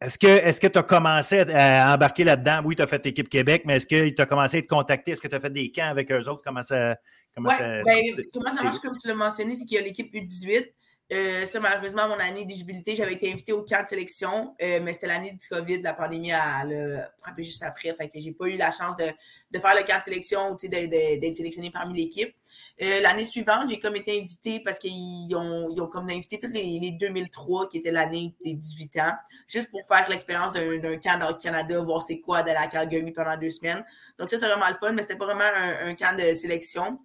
[0.00, 2.60] est-ce que tu as commencé à embarquer là-dedans?
[2.64, 5.12] Oui, tu as fait l'équipe Québec, mais est-ce que tu as commencé à te contacter?
[5.12, 6.42] Est-ce que tu as fait des camps avec eux autres?
[6.44, 6.96] Comment ça,
[7.34, 8.02] comment ça, ben,
[8.32, 10.70] comment ça marche, comme tu l'as mentionné, c'est qu'il y a l'équipe U18.
[11.12, 14.92] Euh, ça, malheureusement, mon année d'éligibilité, j'avais été invitée au camp de sélection, euh, mais
[14.92, 17.94] c'était l'année du COVID, la pandémie a, a frappé juste après.
[17.94, 19.04] Fait que j'ai pas eu la chance de,
[19.52, 22.34] de faire le camp de sélection ou d'être sélectionné parmi l'équipe.
[22.82, 26.48] Euh, l'année suivante, j'ai comme été invitée parce qu'ils ont, ils ont comme invité tous
[26.48, 29.12] les, les 2003, qui était l'année des 18 ans,
[29.46, 33.12] juste pour faire l'expérience d'un camp dans le Canada, voir c'est quoi de la Calgary
[33.12, 33.84] pendant deux semaines.
[34.18, 36.98] Donc ça, c'est vraiment le fun, mais c'était pas vraiment un, un camp de sélection.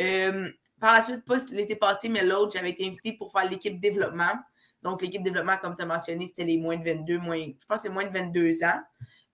[0.00, 0.48] Euh,
[0.82, 4.32] par la suite, pas l'été passé, mais l'autre, j'avais été invitée pour faire l'équipe développement.
[4.82, 7.76] Donc, l'équipe développement, comme tu as mentionné, c'était les moins de 22, moins, je pense
[7.76, 8.80] que c'est moins de 22 ans.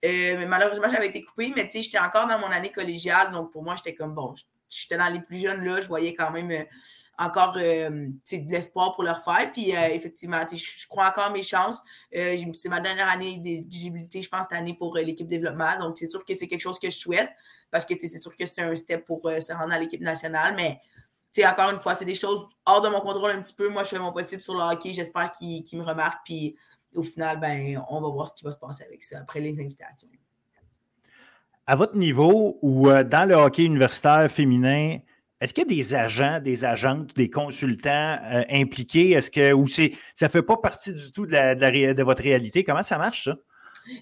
[0.05, 3.31] Euh, mais malheureusement, j'avais été coupée, mais tu sais, j'étais encore dans mon année collégiale.
[3.31, 4.35] Donc, pour moi, j'étais comme bon,
[4.69, 6.63] j'étais dans les plus jeunes là, je voyais quand même euh,
[7.17, 9.51] encore euh, de l'espoir pour leur faire.
[9.51, 11.81] Puis effectivement, je crois encore mes chances.
[12.13, 15.79] c'est ma dernière année d'éligibilité, je pense, cette année pour l'équipe développement.
[15.79, 17.31] Donc, c'est sûr que c'est quelque chose que je souhaite
[17.71, 20.53] parce que c'est sûr que c'est un step pour se rendre à l'équipe nationale.
[20.55, 20.79] Mais
[21.45, 23.69] encore une fois, c'est des choses hors de mon contrôle un petit peu.
[23.69, 24.93] Moi, je fais mon possible sur le hockey.
[24.93, 26.19] J'espère qu'il me remarque.
[26.25, 26.55] Puis
[26.95, 29.59] au final, ben, on va voir ce qui va se passer avec ça après les
[29.59, 30.07] invitations.
[31.67, 34.97] À votre niveau ou euh, dans le hockey universitaire féminin,
[35.39, 39.11] est-ce qu'il y a des agents, des agentes, des consultants euh, impliqués?
[39.11, 39.83] Est-ce que ou ça
[40.21, 42.63] ne fait pas partie du tout de, de votre réalité?
[42.63, 43.35] Comment ça marche, ça?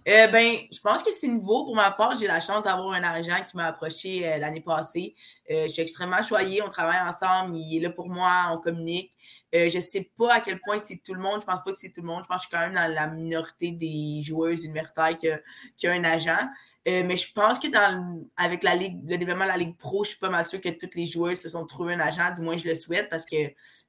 [0.08, 1.66] Euh, ben, je pense que c'est nouveau.
[1.66, 5.16] Pour ma part, j'ai la chance d'avoir un agent qui m'a approché euh, l'année passée.
[5.52, 6.62] Euh, je suis extrêmement choyée.
[6.62, 7.56] On travaille ensemble.
[7.56, 8.50] Il est là pour moi.
[8.52, 9.12] On communique.
[9.54, 11.42] je ne sais pas à quel point c'est tout le monde.
[11.42, 12.24] Je pense pas que c'est tout le monde.
[12.24, 15.28] Je pense que je suis quand même dans la minorité des joueuses universitaires qui
[15.76, 16.48] qui a un agent.
[16.88, 20.06] Euh, mais je pense que dans, avec la ligue, le développement de la Ligue Pro,
[20.06, 22.42] je suis pas mal sûr que toutes les joueurs se sont trouvés un agent, du
[22.42, 23.36] moins je le souhaite, parce que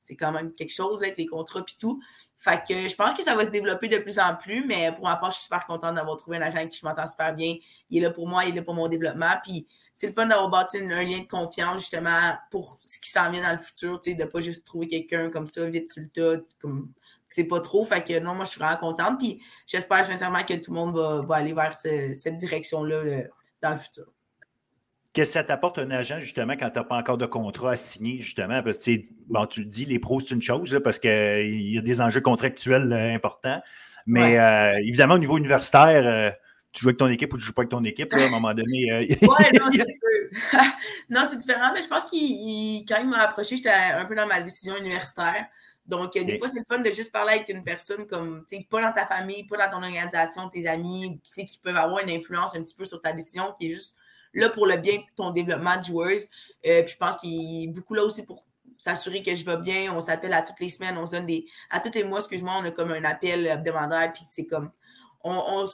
[0.00, 2.02] c'est quand même quelque chose avec les contrats et tout.
[2.38, 5.04] Fait que je pense que ça va se développer de plus en plus, mais pour
[5.04, 7.32] ma part, je suis super contente d'avoir trouvé un agent avec qui je m'entends super
[7.34, 7.54] bien.
[7.90, 9.34] Il est là pour moi, il est là pour mon développement.
[9.44, 13.30] Puis c'est le fun d'avoir bâti un lien de confiance justement pour ce qui s'en
[13.30, 16.02] vient dans le futur, tu sais, de pas juste trouver quelqu'un comme ça, vite sur
[16.02, 16.92] le tas, comme
[17.28, 17.84] c'est pas trop.
[17.84, 19.18] Fait que non, moi, je suis vraiment contente.
[19.18, 23.24] Puis j'espère sincèrement que tout le monde va, aller vers cette direction-là
[23.62, 24.06] dans le futur.
[25.14, 27.76] Qu'est-ce que ça t'apporte un agent, justement, quand tu n'as pas encore de contrat à
[27.76, 28.62] signer, justement?
[28.62, 31.80] Parce que, bon, tu le dis, les pros, c'est une chose, parce qu'il y a
[31.80, 33.60] des enjeux contractuels euh, importants.
[34.06, 36.30] Mais euh, évidemment, au niveau universitaire, euh,
[36.72, 38.30] tu joues avec ton équipe ou tu ne joues pas avec ton équipe, à un
[38.30, 39.08] moment donné.
[39.22, 39.84] oui, non, c'est
[41.10, 44.26] non, c'est différent, mais je pense qu'il, quand il m'a approché, j'étais un peu dans
[44.26, 45.46] ma décision universitaire.
[45.88, 48.66] Donc, des fois, c'est le fun de juste parler avec une personne comme, tu sais,
[48.68, 52.10] pas dans ta famille, pas dans ton organisation, tes amis, qui, qui peuvent avoir une
[52.10, 53.96] influence un petit peu sur ta décision, qui est juste
[54.34, 56.28] là pour le bien de ton développement de joueuse.
[56.66, 58.44] Euh, puis je pense qu'il est beaucoup là aussi pour
[58.76, 59.94] s'assurer que je vais bien.
[59.94, 61.46] On s'appelle à toutes les semaines, on se donne des.
[61.70, 64.70] À tous les mois, excuse-moi, on a comme un appel hebdomadaire, puis c'est comme
[65.24, 65.64] on,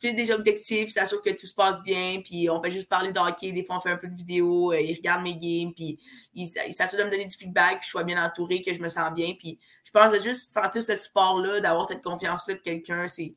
[0.00, 3.18] fait des objectifs, s'assure que tout se passe bien, puis on fait juste parler de
[3.18, 3.52] hockey.
[3.52, 5.98] Des fois, on fait un peu de vidéo, euh, il regarde mes games, puis
[6.34, 8.88] il, s'assure de me donner du feedback, puis je sois bien entouré, que je me
[8.88, 9.34] sens bien.
[9.38, 13.34] Puis je pense que juste sentir ce support-là, d'avoir cette confiance-là de quelqu'un, c'est,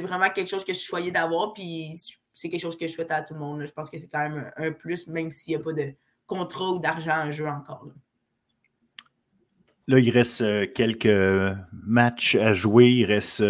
[0.00, 1.92] vraiment quelque chose que je suis choyée d'avoir, puis
[2.32, 3.64] c'est quelque chose que je souhaite à tout le monde.
[3.66, 5.92] Je pense que c'est quand même un, plus, même s'il n'y a pas de
[6.26, 7.86] contrat ou d'argent en jeu encore.
[9.86, 9.98] Là.
[9.98, 11.08] il reste euh, quelques
[11.72, 12.88] matchs à jouer.
[12.88, 13.42] Il reste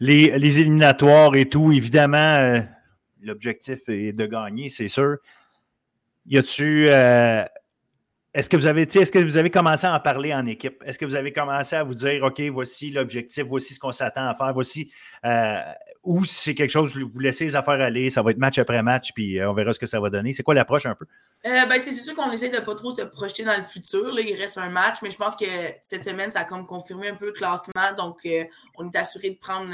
[0.00, 2.60] les, éliminatoires et tout, évidemment, euh,
[3.22, 5.16] l'objectif est de gagner, c'est sûr.
[6.26, 6.88] Y a-tu.
[6.88, 7.44] Euh,
[8.34, 10.82] est-ce que vous avez est-ce que vous avez commencé à en parler en équipe?
[10.84, 14.28] Est-ce que vous avez commencé à vous dire OK, voici l'objectif, voici ce qu'on s'attend
[14.28, 14.90] à faire, voici
[15.24, 15.62] euh,
[16.06, 19.12] ou c'est quelque chose, vous laissez les affaires aller, ça va être match après match,
[19.12, 20.32] puis on verra ce que ça va donner.
[20.32, 21.04] C'est quoi l'approche un peu?
[21.42, 24.18] ben, c'est sûr qu'on essaie de ne pas trop se projeter dans le futur.
[24.18, 25.44] Il reste un match, mais je pense que
[25.80, 27.92] cette semaine, ça a comme confirmé un peu le classement.
[27.96, 28.26] Donc,
[28.76, 29.70] on est assuré de prendre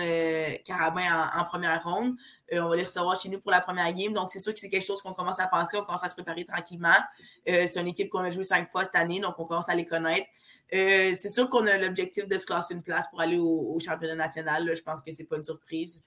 [0.65, 2.15] Carabin en, première ronde.
[2.53, 4.13] on va les recevoir chez nous pour la première game.
[4.13, 5.77] Donc, c'est sûr que c'est quelque chose qu'on commence à penser.
[5.79, 6.89] On commence à se préparer tranquillement.
[7.47, 9.87] c'est une équipe qu'on a joué cinq fois cette année, donc on commence à les
[9.87, 10.27] connaître.
[10.71, 14.75] c'est sûr qu'on a l'objectif de se classer une place pour aller au, championnat national.
[14.75, 16.03] Je pense que ce n'est pas une surprise.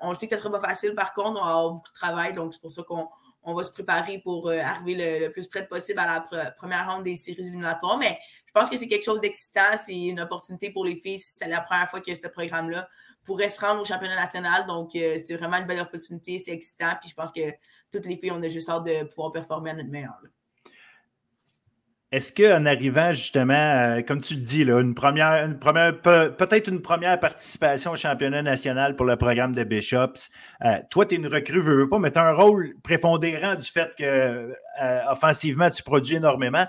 [0.00, 1.90] On le sait que ce ne sera pas facile, par contre, on va avoir beaucoup
[1.90, 2.32] de travail.
[2.32, 3.08] Donc, c'est pour ça qu'on
[3.42, 7.16] on va se préparer pour arriver le, plus près possible à la première ronde des
[7.16, 7.98] séries éliminatoires.
[7.98, 9.76] Mais je pense que c'est quelque chose d'excitant.
[9.84, 11.18] C'est une opportunité pour les filles.
[11.18, 12.88] C'est la première fois que ce programme-là
[13.24, 14.66] pourrait se rendre au championnat national.
[14.66, 16.40] Donc, euh, c'est vraiment une belle opportunité.
[16.44, 16.92] C'est excitant.
[17.00, 17.40] Puis je pense que
[17.90, 20.20] toutes les filles, on a juste hâte de pouvoir performer à notre meilleur.
[22.14, 26.80] Est-ce qu'en arrivant justement, euh, comme tu le dis, une première, une première peut-être une
[26.80, 30.30] première participation au championnat national pour le programme de Bishops,
[30.64, 33.66] euh, toi, tu es une recrue, veux, pas, mais tu as un rôle prépondérant du
[33.66, 34.52] fait que
[35.10, 36.66] offensivement, tu produis énormément.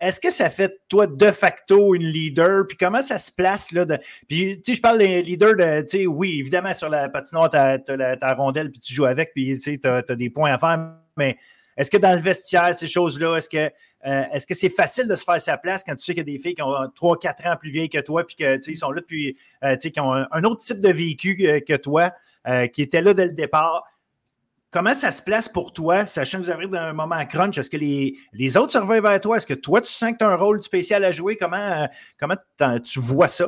[0.00, 2.66] Est-ce que ça fait, toi, de facto, une leader?
[2.66, 3.72] Puis comment ça se place?
[3.72, 3.84] Là,
[4.28, 7.50] Puis, tu sais, je parle des leaders de, tu sais, oui, évidemment, sur la patinoire,
[7.50, 7.78] tu as,
[8.16, 10.92] ta rondelle, puis tu joues avec, puis tu sais, as, des points à faire.
[11.18, 11.36] Mais
[11.76, 13.70] est-ce que dans le vestiaire, ces choses-là, est-ce que
[14.04, 16.32] est-ce que c'est facile de se faire sa place quand tu sais qu'il y a
[16.32, 19.36] des filles qui ont 3-4 ans plus vieilles que toi, puis qu'ils sont là depuis,
[19.80, 22.12] qui ont un, autre type de véhicule que toi,
[22.72, 23.82] qui étaient là dès le départ?
[24.70, 27.58] Comment ça se place pour toi, sachant que vous arrivez dans un moment crunch?
[27.58, 29.38] Est-ce que les, les autres se reviennent vers toi?
[29.38, 31.36] Est-ce que toi, tu sens que tu as un rôle spécial à jouer?
[31.36, 31.88] Comment,
[32.20, 32.36] comment
[32.84, 33.46] tu vois ça?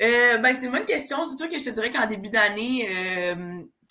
[0.00, 1.24] Euh, ben, c'est une bonne question.
[1.24, 2.86] C'est sûr que je te dirais qu'en début d'année,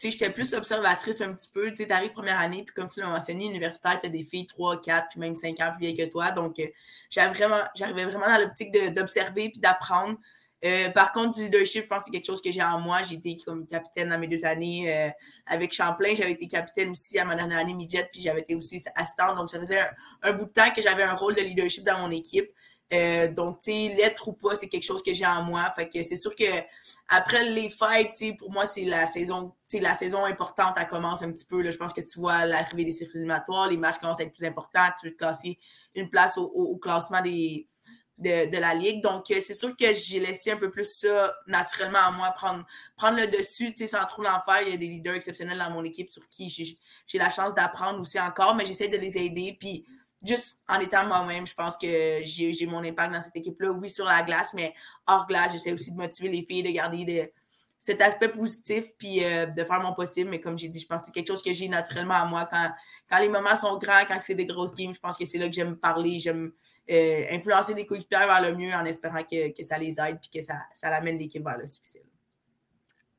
[0.06, 1.74] euh, j'étais plus observatrice un petit peu.
[1.74, 4.82] Tu arrives première année, puis comme tu l'as mentionné, universitaire, tu as des filles 3,
[4.82, 6.32] 4, puis même 5 ans plus vieilles que toi.
[6.32, 6.68] Donc, euh,
[7.10, 7.64] j'arrivais vraiment,
[7.94, 10.18] vraiment dans l'optique d'observer puis d'apprendre.
[10.66, 13.04] Euh, par contre, du leadership, je pense que c'est quelque chose que j'ai en moi.
[13.04, 15.10] J'ai été comme capitaine dans mes deux années euh,
[15.46, 16.16] avec Champlain.
[16.16, 19.36] J'avais été capitaine aussi à ma dernière année midget, puis j'avais été aussi assistante.
[19.36, 19.82] Donc, ça faisait
[20.24, 22.50] un bout de temps que j'avais un rôle de leadership dans mon équipe.
[22.94, 25.70] Euh, donc, tu sais, l'être ou pas, c'est quelque chose que j'ai en moi.
[25.72, 26.46] Fait que c'est sûr que
[27.10, 30.88] après les fêtes, tu sais, pour moi, c'est la saison, tu la saison importante, elle
[30.88, 31.62] commence un petit peu.
[31.62, 31.72] Là.
[31.72, 34.46] Je pense que tu vois l'arrivée des circuits éliminatoires, les matchs commencent à être plus
[34.46, 34.88] importants.
[35.00, 35.60] Tu veux te classer
[35.96, 37.68] une place au, classement des,
[38.18, 39.02] de, la Ligue.
[39.04, 42.66] Donc, euh, c'est sûr que j'ai laissé un peu plus ça naturellement à moi, prendre,
[42.96, 44.62] prendre le dessus, tu sais, sans trop l'en faire.
[44.62, 46.48] Il y a des leaders exceptionnels dans mon équipe sur qui
[47.06, 49.58] j'ai la chance d'apprendre aussi encore, mais j'essaie de les aider.
[49.60, 49.86] Puis,
[50.26, 53.72] juste en étant moi-même, je pense que j'ai mon impact dans cette équipe-là.
[53.72, 54.74] Oui, sur la glace, mais
[55.06, 57.32] hors glace, j'essaie aussi de motiver les filles, de garder
[57.80, 60.30] cet aspect positif, puis euh, de faire mon possible.
[60.30, 62.48] Mais comme j'ai dit, je pense que c'est quelque chose que j'ai naturellement à moi.
[62.50, 62.72] Quand,
[63.10, 65.48] quand les moments sont grands, quand c'est des grosses games, je pense que c'est là
[65.48, 66.52] que j'aime parler, j'aime
[66.90, 70.30] euh, influencer les coéquipiers vers le mieux en espérant que, que ça les aide, puis
[70.40, 72.04] que ça, ça amène l'équipe vers le succès.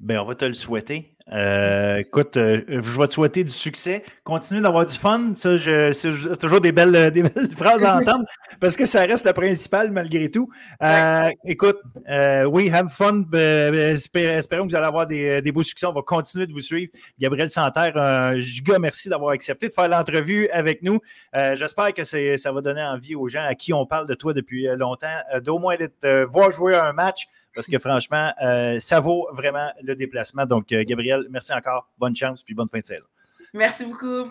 [0.00, 1.16] Ben, on va te le souhaiter.
[1.32, 4.04] Euh, écoute, euh, je vais te souhaiter du succès.
[4.24, 5.32] Continue d'avoir du fun.
[5.34, 5.58] Ça,
[5.92, 8.24] c'est toujours des belles, des belles phrases à entendre
[8.60, 10.48] parce que ça reste le principal malgré tout.
[10.82, 11.78] Euh, écoute,
[12.46, 13.24] oui, have fun.
[13.32, 15.86] espérons que vous allez avoir des, beaux succès.
[15.86, 16.92] On va continuer de vous suivre.
[17.18, 21.00] Gabriel Santerre, un giga merci d'avoir accepté de faire l'entrevue avec nous.
[21.34, 24.66] J'espère que ça va donner envie aux gens à qui on parle de toi depuis
[24.76, 27.26] longtemps d'au moins de voir jouer un match
[27.58, 30.46] parce que franchement, euh, ça vaut vraiment le déplacement.
[30.46, 31.90] Donc, euh, Gabriel, merci encore.
[31.98, 33.08] Bonne chance puis bonne fin de saison.
[33.52, 34.30] Merci beaucoup.